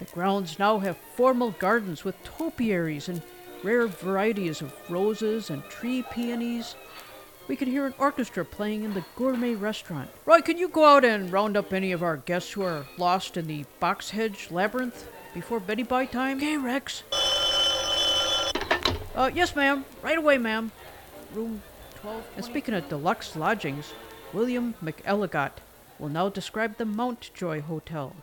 The 0.00 0.04
grounds 0.06 0.58
now 0.58 0.78
have 0.78 0.96
formal 0.96 1.52
gardens 1.52 2.04
with 2.04 2.22
topiaries 2.24 3.08
and 3.08 3.22
rare 3.62 3.86
varieties 3.86 4.60
of 4.62 4.74
roses 4.88 5.50
and 5.50 5.62
tree 5.64 6.04
peonies. 6.10 6.74
We 7.48 7.56
could 7.56 7.68
hear 7.68 7.86
an 7.86 7.94
orchestra 7.98 8.44
playing 8.44 8.84
in 8.84 8.94
the 8.94 9.04
gourmet 9.16 9.54
restaurant. 9.54 10.10
Roy, 10.26 10.40
can 10.40 10.58
you 10.58 10.68
go 10.68 10.84
out 10.84 11.04
and 11.04 11.32
round 11.32 11.56
up 11.56 11.72
any 11.72 11.92
of 11.92 12.02
our 12.02 12.18
guests 12.18 12.52
who 12.52 12.62
are 12.62 12.86
lost 12.98 13.36
in 13.36 13.46
the 13.46 13.64
box 13.80 14.10
hedge 14.10 14.48
labyrinth 14.50 15.08
before 15.32 15.58
Betty 15.58 15.82
Bye 15.82 16.06
time? 16.06 16.36
Okay, 16.36 16.58
Rex. 16.58 17.04
Uh, 19.14 19.30
yes, 19.34 19.56
ma'am. 19.56 19.84
Right 20.02 20.18
away, 20.18 20.38
ma'am. 20.38 20.70
Room 21.32 21.62
12. 22.02 22.24
And 22.36 22.44
speaking 22.44 22.74
of 22.74 22.88
deluxe 22.88 23.34
lodgings, 23.34 23.92
William 24.32 24.74
McElligott 24.82 25.52
will 25.98 26.08
now 26.08 26.28
describe 26.28 26.76
the 26.76 26.84
Mountjoy 26.84 27.62
Hotel. 27.62 28.14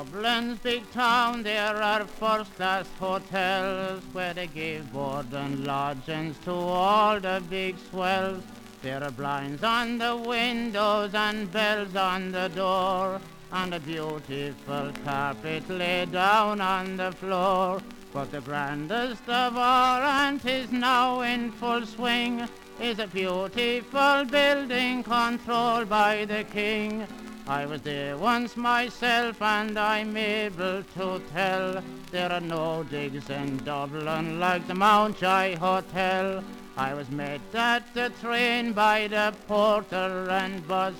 Dublin's 0.00 0.58
big 0.60 0.90
town 0.92 1.42
there 1.42 1.76
are 1.76 2.06
first-class 2.06 2.88
hotels 2.98 4.02
where 4.12 4.32
they 4.32 4.46
give 4.46 4.90
board 4.94 5.26
and 5.34 5.66
lodgings 5.66 6.38
to 6.38 6.52
all 6.52 7.20
the 7.20 7.42
big 7.50 7.76
swells. 7.90 8.42
There 8.80 9.04
are 9.04 9.10
blinds 9.10 9.62
on 9.62 9.98
the 9.98 10.16
windows 10.16 11.14
and 11.14 11.52
bells 11.52 11.94
on 11.96 12.32
the 12.32 12.48
door 12.48 13.20
and 13.52 13.74
a 13.74 13.80
beautiful 13.80 14.90
carpet 15.04 15.68
laid 15.68 16.12
down 16.12 16.62
on 16.62 16.96
the 16.96 17.12
floor. 17.12 17.82
But 18.14 18.32
the 18.32 18.40
grandest 18.40 19.28
of 19.28 19.54
all, 19.54 20.00
and 20.00 20.42
is 20.46 20.72
now 20.72 21.20
in 21.20 21.52
full 21.52 21.84
swing, 21.84 22.48
is 22.80 23.00
a 23.00 23.06
beautiful 23.06 24.24
building 24.24 25.02
controlled 25.02 25.90
by 25.90 26.24
the 26.24 26.44
king. 26.44 27.06
I 27.50 27.66
was 27.66 27.82
there 27.82 28.16
once 28.16 28.56
myself 28.56 29.42
and 29.42 29.76
I'm 29.76 30.16
able 30.16 30.84
to 30.94 31.20
tell 31.32 31.82
there 32.12 32.30
are 32.30 32.40
no 32.40 32.84
digs 32.84 33.28
in 33.28 33.56
Dublin 33.64 34.38
like 34.38 34.68
the 34.68 34.76
Mountjoy 34.76 35.56
Hotel. 35.56 36.44
I 36.76 36.94
was 36.94 37.10
met 37.10 37.40
at 37.52 37.92
the 37.92 38.12
train 38.20 38.72
by 38.72 39.08
the 39.08 39.34
porter 39.48 40.30
and 40.30 40.66
bus 40.68 40.94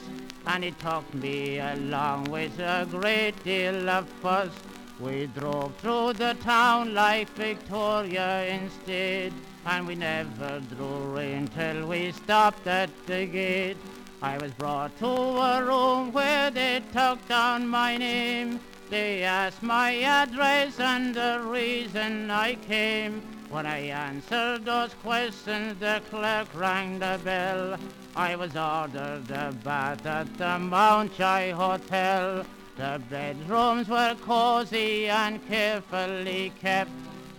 and 0.49 0.65
he 0.65 0.73
took 0.73 1.15
me 1.15 1.61
along 1.61 2.25
with 2.25 2.59
a 2.59 2.85
great 2.91 3.45
deal 3.45 3.89
of 3.89 4.09
fuss. 4.21 4.51
We 4.99 5.27
drove 5.29 5.77
through 5.77 6.15
the 6.15 6.37
town 6.43 6.95
like 6.95 7.29
Victoria 7.29 8.47
instead 8.47 9.33
and 9.67 9.87
we 9.87 9.95
never 9.95 10.61
drew 10.75 11.15
rein 11.15 11.47
till 11.47 11.87
we 11.87 12.11
stopped 12.11 12.67
at 12.67 12.91
the 13.07 13.27
gate. 13.27 13.77
I 14.23 14.37
was 14.37 14.53
brought 14.53 14.99
to 14.99 15.07
a 15.07 15.65
room 15.65 16.13
where 16.13 16.51
they 16.51 16.83
took 16.93 17.27
down 17.27 17.67
my 17.67 17.97
name. 17.97 18.61
They 18.91 19.23
asked 19.23 19.63
my 19.63 19.95
address 20.03 20.79
and 20.79 21.15
the 21.15 21.41
reason 21.47 22.31
I 22.31 22.57
came. 22.57 23.23
When 23.49 23.65
I 23.65 23.79
answered 23.79 24.67
those 24.67 24.93
questions, 25.03 25.81
the 25.81 26.03
clerk 26.11 26.49
rang 26.55 26.99
the 26.99 27.19
bell. 27.25 27.79
I 28.15 28.37
was 28.37 28.57
ordered 28.57 29.31
a 29.31 29.53
bath 29.65 30.05
at 30.05 30.37
the 30.37 30.59
Mountjoy 30.59 31.53
Hotel. 31.53 32.45
The 32.77 33.01
bedrooms 33.09 33.89
were 33.89 34.17
cozy 34.21 35.09
and 35.09 35.47
carefully 35.49 36.53
kept. 36.61 36.91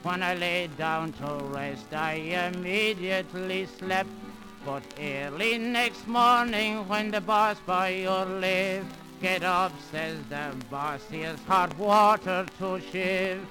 When 0.01 0.23
I 0.23 0.33
lay 0.33 0.67
down 0.77 1.13
to 1.13 1.43
rest, 1.45 1.93
I 1.93 2.13
immediately 2.13 3.67
slept. 3.67 4.09
But 4.65 4.83
early 4.99 5.57
next 5.57 6.07
morning 6.07 6.87
when 6.87 7.09
the 7.09 7.21
boss 7.21 7.57
by 7.65 7.89
your 7.89 8.25
leave 8.25 8.85
Get 9.19 9.43
up, 9.43 9.71
says 9.91 10.17
the 10.29 10.53
boss, 10.69 11.01
here's 11.09 11.41
hot 11.43 11.75
water 11.77 12.45
to 12.59 12.79
shave 12.91 13.45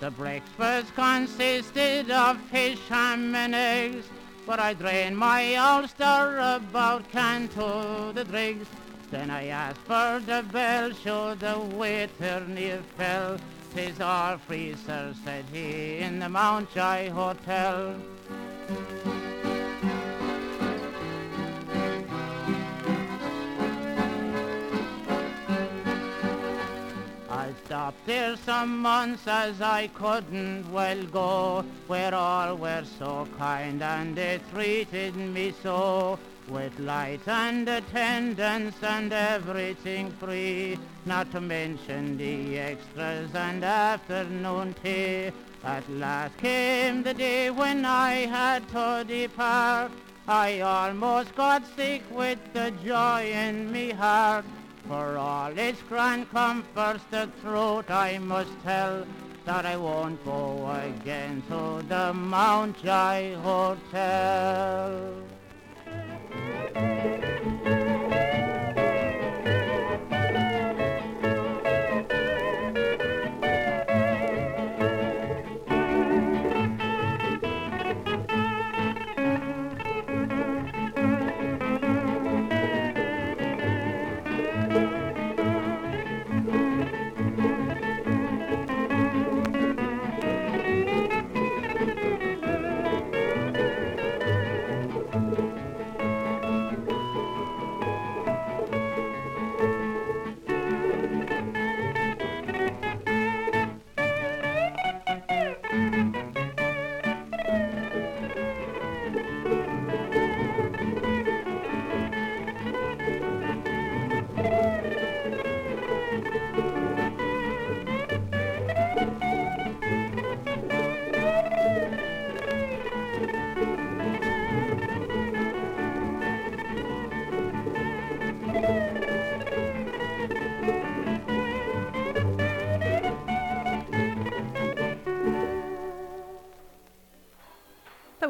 The 0.00 0.10
breakfast 0.10 0.94
consisted 0.94 2.10
of 2.10 2.40
fish, 2.50 2.80
ham 2.88 3.34
and 3.34 3.54
eggs 3.54 4.06
But 4.46 4.58
I 4.58 4.72
drained 4.72 5.18
my 5.18 5.54
ulster 5.54 6.38
about 6.38 7.10
can 7.10 7.48
to 7.48 8.12
the 8.14 8.24
dregs. 8.24 8.66
Then 9.10 9.30
I 9.30 9.46
asked 9.46 9.80
for 9.82 10.20
the 10.24 10.44
bell, 10.50 10.92
should 10.92 11.40
the 11.40 11.58
waiter 11.76 12.42
near 12.48 12.82
fell. 12.96 13.38
Tis 13.74 14.00
all 14.00 14.38
free, 14.38 14.74
sir, 14.86 15.14
said 15.24 15.44
he, 15.52 15.98
in 15.98 16.20
the 16.20 16.28
Mountjoy 16.28 17.10
Hotel 17.10 17.96
Stopped 27.74 28.06
there 28.06 28.36
some 28.36 28.78
months 28.78 29.26
as 29.26 29.60
I 29.60 29.88
couldn't 29.88 30.70
well 30.70 31.02
go, 31.06 31.64
where 31.88 32.14
all 32.14 32.54
were 32.54 32.84
so 33.00 33.26
kind 33.36 33.82
and 33.82 34.14
they 34.14 34.38
treated 34.52 35.16
me 35.16 35.52
so. 35.60 36.16
With 36.46 36.78
light 36.78 37.26
and 37.26 37.68
attendance 37.68 38.76
and 38.80 39.12
everything 39.12 40.12
free, 40.12 40.78
not 41.04 41.32
to 41.32 41.40
mention 41.40 42.16
the 42.16 42.60
extras 42.60 43.34
and 43.34 43.64
afternoon 43.64 44.76
tea. 44.80 45.32
At 45.64 45.90
last 45.90 46.36
came 46.36 47.02
the 47.02 47.14
day 47.14 47.50
when 47.50 47.84
I 47.84 48.26
had 48.38 48.68
to 48.68 49.04
depart. 49.04 49.90
I 50.28 50.60
almost 50.60 51.34
got 51.34 51.64
sick 51.74 52.04
with 52.12 52.38
the 52.52 52.70
joy 52.84 53.32
in 53.32 53.72
me 53.72 53.90
heart. 53.90 54.44
For 54.88 55.16
all 55.16 55.58
its 55.58 55.80
grand 55.88 56.30
comforts, 56.30 57.04
the 57.10 57.30
truth 57.40 57.90
I 57.90 58.18
must 58.18 58.52
tell, 58.62 59.06
that 59.46 59.64
I 59.64 59.76
won't 59.76 60.22
go 60.24 60.70
again 60.70 61.42
to 61.48 61.82
the 61.88 62.12
Mountjoy 62.12 63.34
Hotel. 63.36 65.14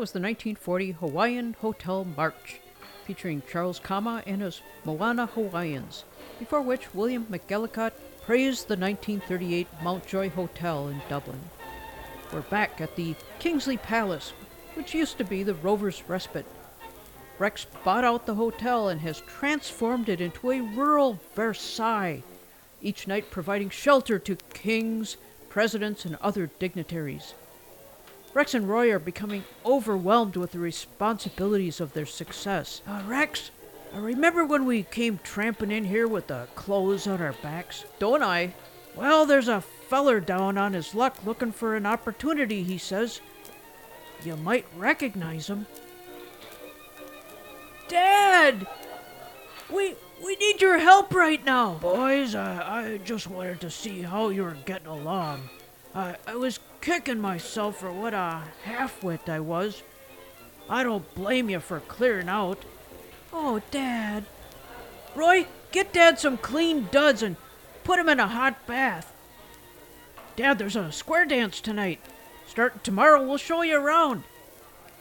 Was 0.04 0.12
the 0.12 0.20
1940 0.20 0.90
Hawaiian 0.90 1.56
Hotel 1.62 2.04
March, 2.04 2.60
featuring 3.06 3.42
Charles 3.50 3.78
Kama 3.78 4.22
and 4.26 4.42
his 4.42 4.60
Moana 4.84 5.24
Hawaiians, 5.24 6.04
before 6.38 6.60
which 6.60 6.94
William 6.94 7.24
McElligott 7.24 7.92
praised 8.20 8.68
the 8.68 8.76
1938 8.76 9.66
Mountjoy 9.82 10.28
Hotel 10.28 10.88
in 10.88 11.00
Dublin. 11.08 11.40
We're 12.34 12.42
back 12.42 12.82
at 12.82 12.96
the 12.96 13.14
Kingsley 13.38 13.78
Palace, 13.78 14.34
which 14.74 14.92
used 14.92 15.16
to 15.16 15.24
be 15.24 15.42
the 15.42 15.54
Rovers' 15.54 16.02
Respite. 16.06 16.44
Rex 17.38 17.66
bought 17.82 18.04
out 18.04 18.26
the 18.26 18.34
hotel 18.34 18.90
and 18.90 19.00
has 19.00 19.22
transformed 19.22 20.10
it 20.10 20.20
into 20.20 20.50
a 20.50 20.60
rural 20.60 21.18
Versailles, 21.34 22.22
each 22.82 23.08
night 23.08 23.30
providing 23.30 23.70
shelter 23.70 24.18
to 24.18 24.36
kings, 24.52 25.16
presidents, 25.48 26.04
and 26.04 26.16
other 26.16 26.50
dignitaries. 26.58 27.32
Rex 28.34 28.52
and 28.52 28.68
Roy 28.68 28.90
are 28.90 28.98
becoming 28.98 29.44
overwhelmed 29.64 30.36
with 30.36 30.50
the 30.50 30.58
responsibilities 30.58 31.80
of 31.80 31.92
their 31.92 32.04
success. 32.04 32.82
Uh, 32.86 33.00
Rex, 33.06 33.52
uh, 33.94 34.00
remember 34.00 34.44
when 34.44 34.66
we 34.66 34.82
came 34.82 35.20
tramping 35.22 35.70
in 35.70 35.84
here 35.84 36.08
with 36.08 36.26
the 36.26 36.48
clothes 36.56 37.06
on 37.06 37.22
our 37.22 37.34
backs? 37.34 37.84
Don't 38.00 38.24
I? 38.24 38.52
Well, 38.96 39.24
there's 39.24 39.46
a 39.46 39.60
feller 39.60 40.18
down 40.18 40.58
on 40.58 40.72
his 40.72 40.96
luck 40.96 41.24
looking 41.24 41.52
for 41.52 41.76
an 41.76 41.86
opportunity, 41.86 42.64
he 42.64 42.76
says. 42.76 43.20
You 44.24 44.36
might 44.36 44.66
recognize 44.76 45.48
him. 45.48 45.66
Dad! 47.86 48.66
We 49.72 49.94
we 50.24 50.36
need 50.36 50.60
your 50.60 50.78
help 50.78 51.14
right 51.14 51.44
now. 51.44 51.74
Boys, 51.74 52.34
I, 52.34 52.82
I 52.82 52.96
just 52.98 53.28
wanted 53.28 53.60
to 53.60 53.70
see 53.70 54.02
how 54.02 54.30
you 54.30 54.42
were 54.42 54.56
getting 54.64 54.86
along. 54.88 55.48
I, 55.94 56.16
I 56.26 56.34
was 56.36 56.58
kicking 56.84 57.18
myself 57.18 57.78
for 57.78 57.90
what 57.90 58.12
a 58.12 58.42
half-wit 58.64 59.26
I 59.26 59.40
was. 59.40 59.82
I 60.68 60.84
don't 60.84 61.14
blame 61.14 61.48
you 61.48 61.58
for 61.58 61.80
clearing 61.80 62.28
out. 62.28 62.62
Oh, 63.32 63.62
Dad. 63.70 64.24
Roy, 65.14 65.46
get 65.72 65.94
Dad 65.94 66.18
some 66.18 66.36
clean 66.36 66.88
duds 66.92 67.22
and 67.22 67.36
put 67.84 67.98
him 67.98 68.10
in 68.10 68.20
a 68.20 68.28
hot 68.28 68.66
bath. 68.66 69.14
Dad, 70.36 70.58
there's 70.58 70.76
a 70.76 70.92
square 70.92 71.24
dance 71.24 71.58
tonight. 71.58 72.00
Starting 72.46 72.80
tomorrow, 72.82 73.26
we'll 73.26 73.38
show 73.38 73.62
you 73.62 73.78
around. 73.78 74.22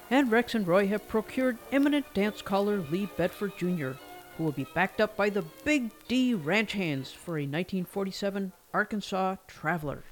And 0.09 0.31
Rex 0.31 0.55
and 0.55 0.65
Roy 0.65 0.87
have 0.87 1.09
procured 1.09 1.57
eminent 1.69 2.13
dance 2.13 2.41
caller 2.41 2.77
Lee 2.77 3.09
Bedford 3.17 3.57
Jr., 3.57 3.91
who 4.37 4.45
will 4.45 4.53
be 4.53 4.67
backed 4.73 5.01
up 5.01 5.17
by 5.17 5.29
the 5.29 5.43
Big 5.65 5.91
D 6.07 6.33
Ranch 6.33 6.73
Hands 6.73 7.11
for 7.11 7.37
a 7.37 7.43
1947 7.43 8.53
Arkansas 8.73 9.35
Traveler. 9.47 10.05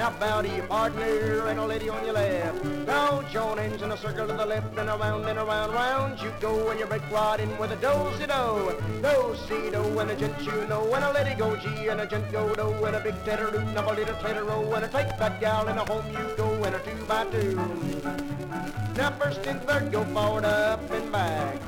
Now 0.00 0.10
bow 0.18 0.40
to 0.40 0.48
your 0.48 0.66
partner 0.66 1.46
and 1.48 1.60
a 1.60 1.66
lady 1.66 1.90
on 1.90 2.02
your 2.06 2.14
left. 2.14 2.64
Now 2.86 3.20
join 3.30 3.58
in 3.58 3.72
a 3.72 3.96
circle 3.98 4.26
to 4.26 4.32
the 4.32 4.46
left 4.46 4.78
and 4.78 4.88
around 4.88 5.26
and 5.26 5.38
around, 5.38 5.72
round 5.72 6.18
you 6.22 6.32
go 6.40 6.70
and 6.70 6.80
you 6.80 6.86
break 6.86 7.02
right 7.10 7.38
in 7.38 7.50
with 7.58 7.72
a 7.72 7.76
do-si-do. 7.76 8.80
Do-si-do 9.02 9.98
and 9.98 10.10
a 10.10 10.16
gent 10.16 10.40
you 10.40 10.66
know 10.68 10.94
and 10.94 11.04
a 11.04 11.12
lady 11.12 11.34
go 11.34 11.54
G 11.54 11.88
and 11.88 12.00
a 12.00 12.06
gent 12.06 12.32
go 12.32 12.54
do 12.54 12.82
and 12.86 12.96
a 12.96 13.00
big 13.00 13.14
tatter 13.26 13.54
and 13.54 13.76
a 13.76 13.92
little 13.92 14.14
tatter 14.14 14.44
row 14.44 14.72
and 14.72 14.86
a 14.86 14.88
take 14.88 15.18
that 15.18 15.38
gal 15.38 15.68
and 15.68 15.78
a 15.78 15.84
home 15.84 16.10
you 16.12 16.34
go 16.34 16.48
and 16.64 16.76
a 16.76 16.78
two 16.78 17.04
by 17.04 17.26
two. 17.26 17.56
Now 18.96 19.10
first 19.18 19.46
and 19.46 19.60
third 19.64 19.92
go 19.92 20.04
forward, 20.04 20.46
up 20.46 20.90
and 20.90 21.12
back. 21.12 21.60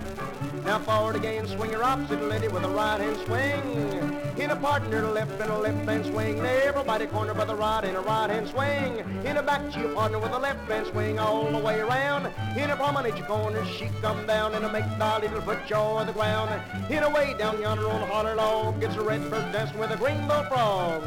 Now 0.65 0.79
forward 0.79 1.17
again, 1.17 1.47
swing 1.47 1.71
your 1.71 1.85
opposite 1.85 2.23
lady 2.23 2.49
with 2.49 2.65
a 2.65 2.69
right 2.71 2.99
hand 2.99 3.19
swing. 3.27 4.22
In 4.43 4.51
a 4.51 4.57
partner, 4.57 5.07
left 5.07 5.40
and 5.40 5.53
a 5.53 5.57
left 5.57 5.88
hand 5.88 6.05
swing. 6.05 6.40
Everybody 6.40 7.07
corner 7.07 7.32
by 7.32 7.45
the 7.45 7.55
right 7.55 7.84
and 7.84 7.97
a 7.97 8.01
right 8.01 8.28
hand 8.28 8.49
swing. 8.49 8.99
In 9.24 9.36
a 9.36 9.43
back 9.43 9.70
to 9.70 9.78
your 9.78 9.95
partner 9.95 10.18
with 10.18 10.32
a 10.32 10.38
left 10.40 10.68
hand 10.68 10.88
swing 10.88 11.20
all 11.20 11.53
the 11.53 11.59
way 11.59 11.78
around. 11.78 12.26
In 12.57 12.68
a 12.68 12.74
promenade 12.74 13.24
corner, 13.26 13.64
she 13.64 13.88
come 14.01 14.26
down 14.26 14.53
and 14.55 14.64
a 14.64 14.72
make 14.72 14.99
thy 14.99 15.20
little 15.20 15.40
foot 15.43 15.70
on 15.70 16.09
the 16.09 16.12
ground. 16.12 16.51
In 16.90 17.05
a 17.05 17.11
way 17.11 17.36
down 17.38 17.61
yonder 17.61 17.88
on 17.88 18.01
the 18.01 18.07
holler 18.07 18.34
log, 18.34 18.80
gets 18.80 18.97
a 18.97 19.03
red 19.03 19.30
bird 19.30 19.53
dancing 19.53 19.78
with 19.78 19.93
a 19.93 19.97
green 19.97 20.26
bullfrog. 20.26 21.05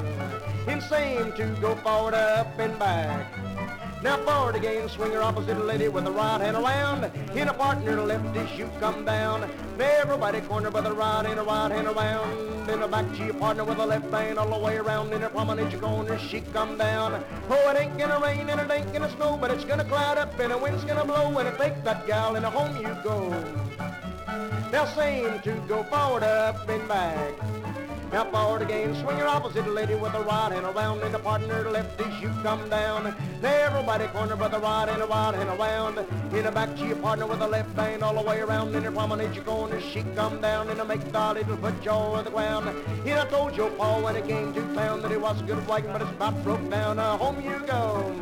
In 0.70 0.80
same 0.80 1.34
to 1.34 1.46
go 1.60 1.76
forward, 1.76 2.14
up 2.14 2.58
and 2.58 2.80
back. 2.80 3.85
Now 4.06 4.18
forward 4.18 4.56
again, 4.56 4.88
swing 4.88 5.14
your 5.14 5.24
opposite 5.24 5.58
a 5.58 5.64
lady 5.64 5.88
with 5.88 6.04
the 6.04 6.12
right 6.12 6.40
hand 6.40 6.56
around. 6.56 7.06
In 7.36 7.48
a 7.48 7.54
partner 7.56 8.00
left 8.00 8.38
as 8.38 8.56
you 8.56 8.70
come 8.80 9.04
down. 9.04 9.50
Everybody 9.80 10.42
corner 10.42 10.70
by 10.70 10.82
the 10.82 10.94
right 10.94 11.26
and 11.26 11.40
a 11.40 11.44
right 11.44 11.72
hand 11.72 11.88
around. 11.88 12.70
In 12.70 12.84
a 12.84 12.88
back 12.88 13.12
to 13.16 13.26
your 13.26 13.34
partner 13.34 13.64
with 13.64 13.80
a 13.80 13.86
left 13.86 14.14
hand 14.14 14.38
all 14.38 14.48
the 14.48 14.64
way 14.64 14.78
around. 14.78 15.12
In 15.12 15.24
a 15.24 15.30
promenade 15.30 15.72
your 15.72 15.82
corner, 15.82 16.20
she 16.20 16.42
come 16.54 16.78
down. 16.78 17.26
Oh, 17.50 17.72
it 17.72 17.80
ain't 17.80 17.98
gonna 17.98 18.20
rain 18.20 18.48
and 18.48 18.62
it 18.62 18.70
ain't 18.70 18.94
gonna 18.94 19.10
snow, 19.16 19.38
but 19.42 19.50
it's 19.50 19.66
gonna 19.66 19.86
cloud 19.86 20.20
up 20.20 20.40
and 20.40 20.52
the 20.52 20.58
wind's 20.60 20.84
gonna 20.84 21.04
blow 21.04 21.36
and 21.40 21.48
it 21.48 21.58
take 21.58 21.84
that 21.84 22.06
gal 22.06 22.36
and 22.36 22.46
home 22.46 22.78
you 22.78 22.96
go. 23.04 23.32
Now 24.72 24.86
same 24.86 25.40
to 25.40 25.52
go 25.68 25.82
forward, 25.82 26.22
up 26.22 26.70
and 26.70 26.88
back. 26.88 27.85
Now 28.12 28.26
forward 28.32 28.62
again, 28.62 28.96
swing 28.96 29.18
your 29.18 29.28
opposite 29.28 29.68
lady 29.68 29.96
with 29.96 30.14
the 30.14 30.22
right 30.22 30.52
hand 30.52 30.66
around 30.66 31.02
and 31.02 31.14
the 31.14 31.20
partner 31.20 31.70
left 31.70 32.00
as 32.00 32.22
you 32.22 32.30
come 32.44 32.70
down. 32.70 33.16
Now 33.42 33.54
everybody 33.54 34.08
corner 34.08 34.36
with 34.36 34.54
a 34.54 34.60
right 34.60 34.88
and 34.88 35.02
the 35.02 35.08
right 35.08 35.34
hand 35.36 35.50
around. 35.50 35.98
In 36.34 36.44
the 36.44 36.52
back 36.52 36.76
to 36.78 36.88
your 36.88 36.98
partner 36.98 37.26
with 37.26 37.42
a 37.42 37.48
left 37.48 37.76
hand 37.76 38.04
all 38.04 38.16
the 38.16 38.22
way 38.22 38.40
around. 38.40 38.74
In 38.76 38.84
the 38.84 38.92
promenade 38.92 39.36
your 39.36 39.44
corner, 39.44 39.82
she 39.82 40.04
come 40.16 40.40
down 40.40 40.70
and 40.70 40.80
a 40.80 40.86
make 40.86 41.12
the 41.12 41.34
little 41.34 41.58
foot 41.58 41.82
jaw 41.82 42.14
on 42.14 42.24
the 42.24 42.32
ground. 42.32 42.70
And 43.06 43.20
I 43.20 43.26
told 43.26 43.56
your 43.56 43.70
Paul 43.72 44.04
when 44.04 44.16
it 44.16 44.28
came 44.28 44.54
to 44.54 44.62
town 44.74 45.02
that 45.02 45.12
it 45.12 45.20
was 45.20 45.42
a 45.42 45.44
good 45.44 45.68
wagon, 45.68 45.92
but 45.92 46.02
it's 46.02 46.12
about 46.12 46.42
broke 46.44 46.70
down. 46.70 47.00
Uh, 47.00 47.18
home 47.18 47.42
you 47.42 47.60
go. 47.68 48.16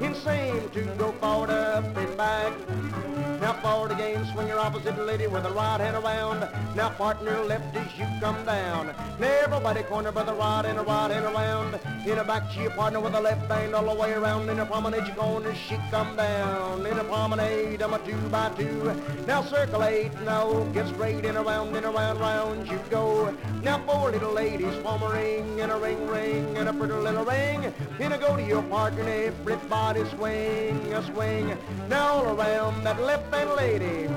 Insane 0.00 0.68
to 0.70 0.82
go 0.98 1.12
forward, 1.12 1.50
up 1.50 1.96
and 1.96 2.16
back. 2.16 3.35
Forward 3.66 3.90
again, 3.90 4.24
swing 4.32 4.46
your 4.46 4.60
opposite 4.60 4.96
lady 4.96 5.26
with 5.26 5.42
the 5.42 5.50
right 5.50 5.80
hand 5.80 5.96
around. 5.96 6.48
Now 6.76 6.90
partner 6.90 7.42
left 7.42 7.74
as 7.74 7.98
you 7.98 8.06
come 8.20 8.44
down. 8.44 8.94
Now 9.18 9.26
everybody 9.42 9.82
corner 9.82 10.12
by 10.12 10.22
the 10.22 10.34
right 10.34 10.64
and 10.64 10.78
the 10.78 10.84
right 10.84 11.10
hand 11.10 11.24
around. 11.24 11.80
In 12.06 12.18
a 12.18 12.22
back 12.22 12.48
to 12.52 12.62
your 12.62 12.70
partner 12.70 13.00
with 13.00 13.16
a 13.16 13.20
left 13.20 13.50
hand 13.50 13.74
all 13.74 13.92
the 13.92 14.00
way 14.00 14.12
around. 14.12 14.48
In 14.50 14.60
a 14.60 14.66
promenade 14.66 15.08
you 15.08 15.14
corner, 15.14 15.52
she 15.52 15.76
come 15.90 16.14
down. 16.14 16.86
In 16.86 16.96
a 16.96 17.02
promenade, 17.02 17.82
I'm 17.82 17.92
a 17.92 17.98
two 18.06 18.16
by 18.28 18.50
two. 18.50 18.94
Now 19.26 19.42
circulate, 19.42 20.12
now 20.20 20.62
get 20.72 20.86
straight 20.86 21.24
and 21.24 21.36
around 21.36 21.74
and 21.74 21.86
around, 21.86 22.20
round 22.20 22.68
you 22.68 22.78
go. 22.88 23.34
Now 23.64 23.84
four 23.84 24.12
little 24.12 24.32
ladies 24.32 24.76
form 24.76 25.02
a 25.02 25.12
ring 25.12 25.60
and 25.60 25.72
a 25.72 25.76
ring 25.76 26.06
ring 26.06 26.56
and 26.56 26.68
a 26.68 26.72
pretty 26.72 26.94
little 26.94 27.24
ring. 27.24 27.74
In 27.98 28.12
a 28.12 28.18
go 28.18 28.36
to 28.36 28.42
your 28.44 28.62
partner 28.62 29.02
everybody 29.02 30.04
swing 30.10 30.92
a 30.92 31.02
swing. 31.12 31.58
Now 31.88 32.12
all 32.12 32.40
around 32.40 32.84
that 32.84 33.02
left 33.02 33.34
hand 33.34 33.55
lady. 33.56 34.08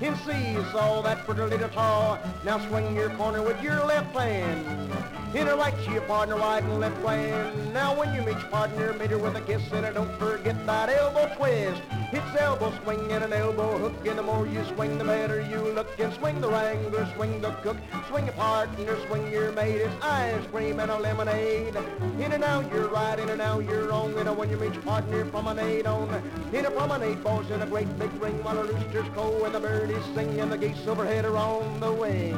In 0.00 0.16
sees 0.26 0.74
all 0.74 1.00
that 1.02 1.24
pretty 1.24 1.42
little 1.42 1.68
taw. 1.68 2.18
Now 2.44 2.58
swing 2.68 2.96
your 2.96 3.10
corner 3.10 3.40
with 3.40 3.62
your 3.62 3.84
left 3.86 4.14
hand. 4.16 4.90
In 5.34 5.48
a 5.48 5.56
right 5.56 5.72
your 5.88 6.02
partner, 6.02 6.36
right 6.36 6.62
and 6.62 6.80
left 6.80 7.00
hand. 7.06 7.72
Now 7.72 7.98
when 7.98 8.12
you 8.12 8.20
meet 8.20 8.38
your 8.38 8.48
partner, 8.48 8.92
meet 8.92 9.10
her 9.10 9.18
with 9.18 9.36
a 9.36 9.40
kiss 9.40 9.62
and 9.72 9.94
don't 9.94 10.18
forget 10.18 10.66
that 10.66 10.90
elbow 10.90 11.32
twist. 11.36 11.80
It's 12.12 12.36
elbow 12.38 12.70
swing 12.82 13.10
and 13.10 13.24
an 13.24 13.32
elbow 13.32 13.78
hook, 13.78 14.06
and 14.06 14.18
the 14.18 14.22
more 14.22 14.46
you 14.46 14.62
swing, 14.74 14.98
the 14.98 15.04
better 15.04 15.40
you 15.40 15.60
look. 15.72 15.88
And 15.98 16.12
swing 16.12 16.42
the 16.42 16.48
wrangler, 16.48 17.08
swing 17.14 17.40
the 17.40 17.52
cook, 17.62 17.78
swing 18.10 18.26
your 18.26 18.34
partner, 18.34 18.98
swing 19.06 19.32
your 19.32 19.50
mate. 19.52 19.76
It's 19.76 20.04
ice 20.04 20.46
cream 20.48 20.80
and 20.80 20.90
a 20.90 20.98
lemonade. 20.98 21.76
In 22.20 22.32
and 22.32 22.44
out 22.44 22.70
you're 22.70 22.88
right, 22.88 23.18
in 23.18 23.30
and 23.30 23.40
out 23.40 23.64
you're 23.64 23.88
wrong. 23.88 24.14
And 24.18 24.36
when 24.36 24.50
you 24.50 24.58
meet 24.58 24.74
your 24.74 24.82
partner, 24.82 25.24
promenade 25.24 25.86
on. 25.86 26.22
In 26.52 26.66
a 26.66 26.70
promenade, 26.70 27.24
boys 27.24 27.50
in 27.50 27.62
a 27.62 27.66
great 27.66 27.88
big 27.98 28.12
ring, 28.20 28.44
while 28.44 28.58
roosters 28.72 29.08
crow 29.10 29.44
and 29.44 29.54
the 29.54 29.60
birdies 29.60 30.04
sing, 30.14 30.40
and 30.40 30.50
the 30.50 30.58
geese 30.58 30.86
overhead 30.86 31.24
are 31.24 31.36
on 31.36 31.80
the 31.80 31.92
wing. 31.92 32.36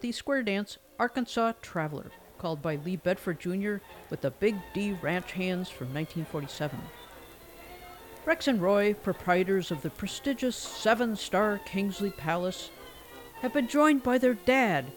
The 0.00 0.12
square 0.12 0.42
dance 0.42 0.78
Arkansas 0.98 1.52
Traveler, 1.62 2.10
called 2.38 2.60
by 2.60 2.76
Lee 2.76 2.96
Bedford 2.96 3.40
Jr. 3.40 3.76
with 4.10 4.20
the 4.20 4.30
Big 4.32 4.56
D 4.72 4.96
Ranch 5.00 5.32
Hands 5.32 5.68
from 5.68 5.94
1947. 5.94 6.78
Rex 8.24 8.48
and 8.48 8.60
Roy, 8.60 8.94
proprietors 8.94 9.70
of 9.70 9.82
the 9.82 9.90
prestigious 9.90 10.56
seven 10.56 11.14
star 11.14 11.60
Kingsley 11.66 12.10
Palace, 12.10 12.70
have 13.42 13.52
been 13.52 13.68
joined 13.68 14.02
by 14.02 14.18
their 14.18 14.34
dad, 14.34 14.90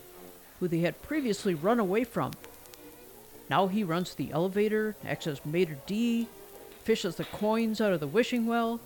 who 0.59 0.67
they 0.67 0.79
had 0.79 1.01
previously 1.01 1.53
run 1.53 1.79
away 1.79 2.03
from. 2.03 2.31
Now 3.49 3.67
he 3.67 3.83
runs 3.83 4.13
the 4.13 4.31
elevator, 4.31 4.95
acts 5.05 5.27
as 5.27 5.45
maitre 5.45 5.77
d', 5.85 6.27
fishes 6.83 7.15
the 7.15 7.25
coins 7.25 7.79
out 7.79 7.93
of 7.93 7.99
the 7.99 8.07
wishing 8.07 8.45
well. 8.45 8.79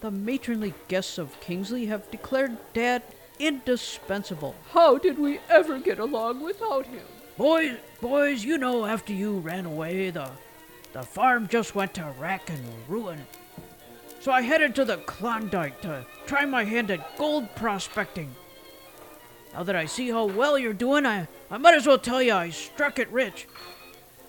The 0.00 0.10
matronly 0.10 0.74
guests 0.88 1.18
of 1.18 1.40
Kingsley 1.40 1.86
have 1.86 2.10
declared 2.10 2.56
Dad 2.72 3.02
indispensable. 3.38 4.54
How 4.72 4.98
did 4.98 5.18
we 5.18 5.40
ever 5.48 5.78
get 5.78 5.98
along 5.98 6.42
without 6.42 6.86
him? 6.86 7.02
Boys, 7.36 7.76
boys, 8.00 8.44
you 8.44 8.58
know 8.58 8.84
after 8.84 9.12
you 9.12 9.38
ran 9.38 9.66
away, 9.66 10.10
the 10.10 10.30
the 10.92 11.02
farm 11.02 11.48
just 11.48 11.74
went 11.74 11.94
to 11.94 12.14
rack 12.18 12.48
and 12.48 12.64
ruin. 12.88 13.26
So 14.20 14.32
I 14.32 14.40
headed 14.40 14.74
to 14.74 14.84
the 14.84 14.96
Klondike 14.98 15.80
to 15.82 16.04
try 16.26 16.44
my 16.44 16.64
hand 16.64 16.90
at 16.90 17.16
gold 17.18 17.54
prospecting. 17.54 18.34
Now 19.52 19.62
that 19.62 19.76
I 19.76 19.86
see 19.86 20.10
how 20.10 20.24
well 20.24 20.58
you're 20.58 20.72
doing, 20.72 21.06
I, 21.06 21.28
I 21.50 21.58
might 21.58 21.74
as 21.74 21.86
well 21.86 21.98
tell 21.98 22.22
you 22.22 22.32
I 22.32 22.50
struck 22.50 22.98
it 22.98 23.10
rich. 23.12 23.46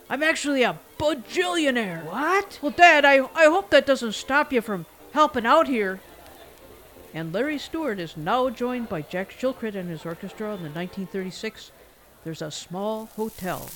I'm 0.09 0.23
actually 0.23 0.63
a 0.63 0.79
bajillionaire. 0.97 2.03
What? 2.03 2.59
Well, 2.61 2.73
Dad, 2.75 3.05
I, 3.05 3.19
I 3.35 3.45
hope 3.45 3.69
that 3.69 3.85
doesn't 3.85 4.13
stop 4.13 4.51
you 4.51 4.61
from 4.61 4.87
helping 5.13 5.45
out 5.45 5.67
here. 5.67 5.99
And 7.13 7.31
Larry 7.33 7.57
Stewart 7.57 7.99
is 7.99 8.17
now 8.17 8.49
joined 8.49 8.89
by 8.89 9.01
Jack 9.01 9.31
Shilkret 9.31 9.75
and 9.75 9.89
his 9.89 10.05
orchestra 10.05 10.47
in 10.55 10.63
the 10.63 10.69
1936 10.69 11.71
There's 12.23 12.41
a 12.41 12.51
Small 12.51 13.05
Hotel. 13.15 13.69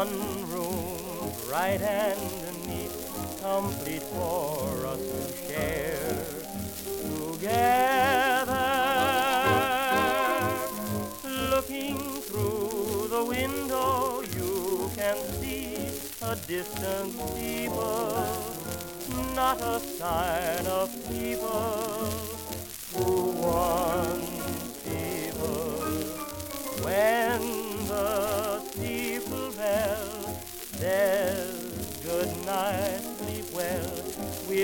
One 0.00 0.50
room 0.50 1.30
bright 1.46 1.82
and 1.82 2.20
neat, 2.66 2.90
complete 3.42 4.02
for 4.02 4.86
us 4.86 5.02
to 5.12 5.20
share 5.44 6.24
together. 7.04 7.66
Looking 11.52 11.98
through 12.28 13.08
the 13.10 13.24
window, 13.26 14.22
you 14.36 14.90
can 14.96 15.18
see 15.38 15.76
a 16.22 16.34
distant 16.48 17.12
steeple, 17.12 18.24
not 19.34 19.60
a 19.60 19.80
sign 19.80 20.66
of 20.66 20.88
people 21.10 22.08
who 22.94 23.32
once 23.42 24.19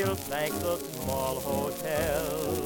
we'll 0.07 0.15
thank 0.15 0.55
the 0.61 0.77
small 0.77 1.41
hotel 1.41 2.66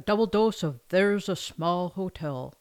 double 0.00 0.26
dose 0.26 0.62
of 0.62 0.80
There's 0.88 1.28
a 1.28 1.36
Small 1.36 1.90
Hotel. 1.90 2.54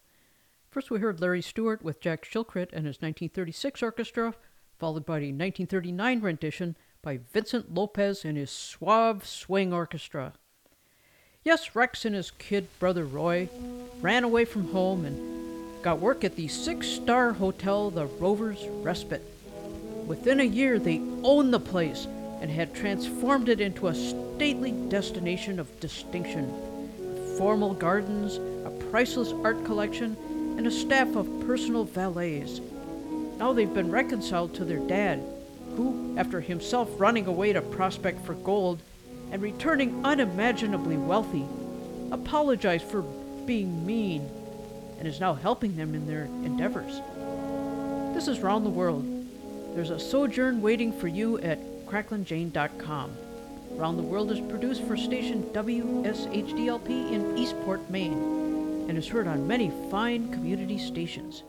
First, 0.70 0.92
we 0.92 1.00
heard 1.00 1.20
Larry 1.20 1.42
Stewart 1.42 1.84
with 1.84 2.02
Jack 2.02 2.26
Shilkret 2.26 2.70
and 2.74 2.86
his 2.86 2.98
1936 2.98 3.82
orchestra, 3.82 4.34
followed 4.78 5.06
by 5.06 5.20
the 5.20 5.28
1939 5.28 6.22
rendition 6.22 6.78
by 7.02 7.20
Vincent 7.32 7.74
Lopez 7.74 8.26
and 8.26 8.38
his 8.38 8.52
Suave 8.52 9.26
Swing 9.26 9.74
Orchestra. 9.74 10.34
Yes, 11.44 11.76
Rex 11.76 12.06
and 12.06 12.16
his 12.16 12.32
kid 12.32 12.68
brother 12.80 13.06
Roy 13.06 13.50
ran 14.02 14.24
away 14.24 14.46
from 14.46 14.72
home 14.72 15.06
and 15.06 15.82
got 15.82 16.00
work 16.00 16.24
at 16.24 16.36
the 16.36 16.48
six 16.48 16.88
star 16.88 17.34
hotel, 17.34 17.90
the 17.90 18.06
Rover's 18.06 18.68
Respite. 18.68 19.26
Within 20.06 20.40
a 20.42 20.44
year, 20.44 20.78
they 20.78 21.02
owned 21.24 21.54
the 21.54 21.60
place 21.60 22.06
and 22.42 22.52
had 22.52 22.76
transformed 22.76 23.50
it 23.50 23.62
into 23.62 23.88
a 23.88 23.96
stately 23.96 24.72
destination 24.90 25.60
of 25.60 25.80
distinction. 25.80 26.69
Formal 27.40 27.74
gardens, 27.74 28.36
a 28.66 28.70
priceless 28.92 29.32
art 29.46 29.64
collection, 29.64 30.18
and 30.58 30.68
a 30.68 30.72
staff 30.72 31.16
of 31.16 31.48
personal 31.48 31.86
valets. 31.86 32.60
Now 33.38 33.54
they've 33.54 33.74
been 33.74 33.90
reconciled 33.90 34.54
to 34.56 34.66
their 34.66 34.80
dad, 34.80 35.24
who, 35.78 36.16
after 36.18 36.42
himself 36.42 36.90
running 37.00 37.28
away 37.28 37.54
to 37.54 37.62
prospect 37.62 38.26
for 38.26 38.34
gold 38.34 38.82
and 39.32 39.42
returning 39.42 40.06
unimaginably 40.06 40.98
wealthy, 40.98 41.46
apologized 42.12 42.84
for 42.84 43.04
being 43.46 43.86
mean 43.86 44.30
and 44.98 45.08
is 45.08 45.22
now 45.22 45.34
helping 45.34 45.78
them 45.78 45.96
in 45.96 46.08
their 46.08 46.26
endeavors. 46.44 47.00
This 48.14 48.28
is 48.28 48.42
Round 48.42 48.66
the 48.66 48.70
World. 48.70 49.06
There's 49.76 49.92
a 49.92 50.00
sojourn 50.00 50.62
waiting 50.62 50.92
for 50.92 51.08
you 51.08 51.40
at 51.40 51.58
cracklinjane.com. 51.86 53.29
Round 53.80 53.98
the 53.98 54.04
World 54.04 54.30
is 54.30 54.42
produced 54.42 54.84
for 54.84 54.98
station 54.98 55.42
WSHDLP 55.54 57.14
in 57.14 57.38
Eastport, 57.38 57.90
Maine, 57.90 58.86
and 58.90 58.98
is 58.98 59.08
heard 59.08 59.26
on 59.26 59.48
many 59.48 59.72
fine 59.90 60.30
community 60.34 60.78
stations. 60.78 61.44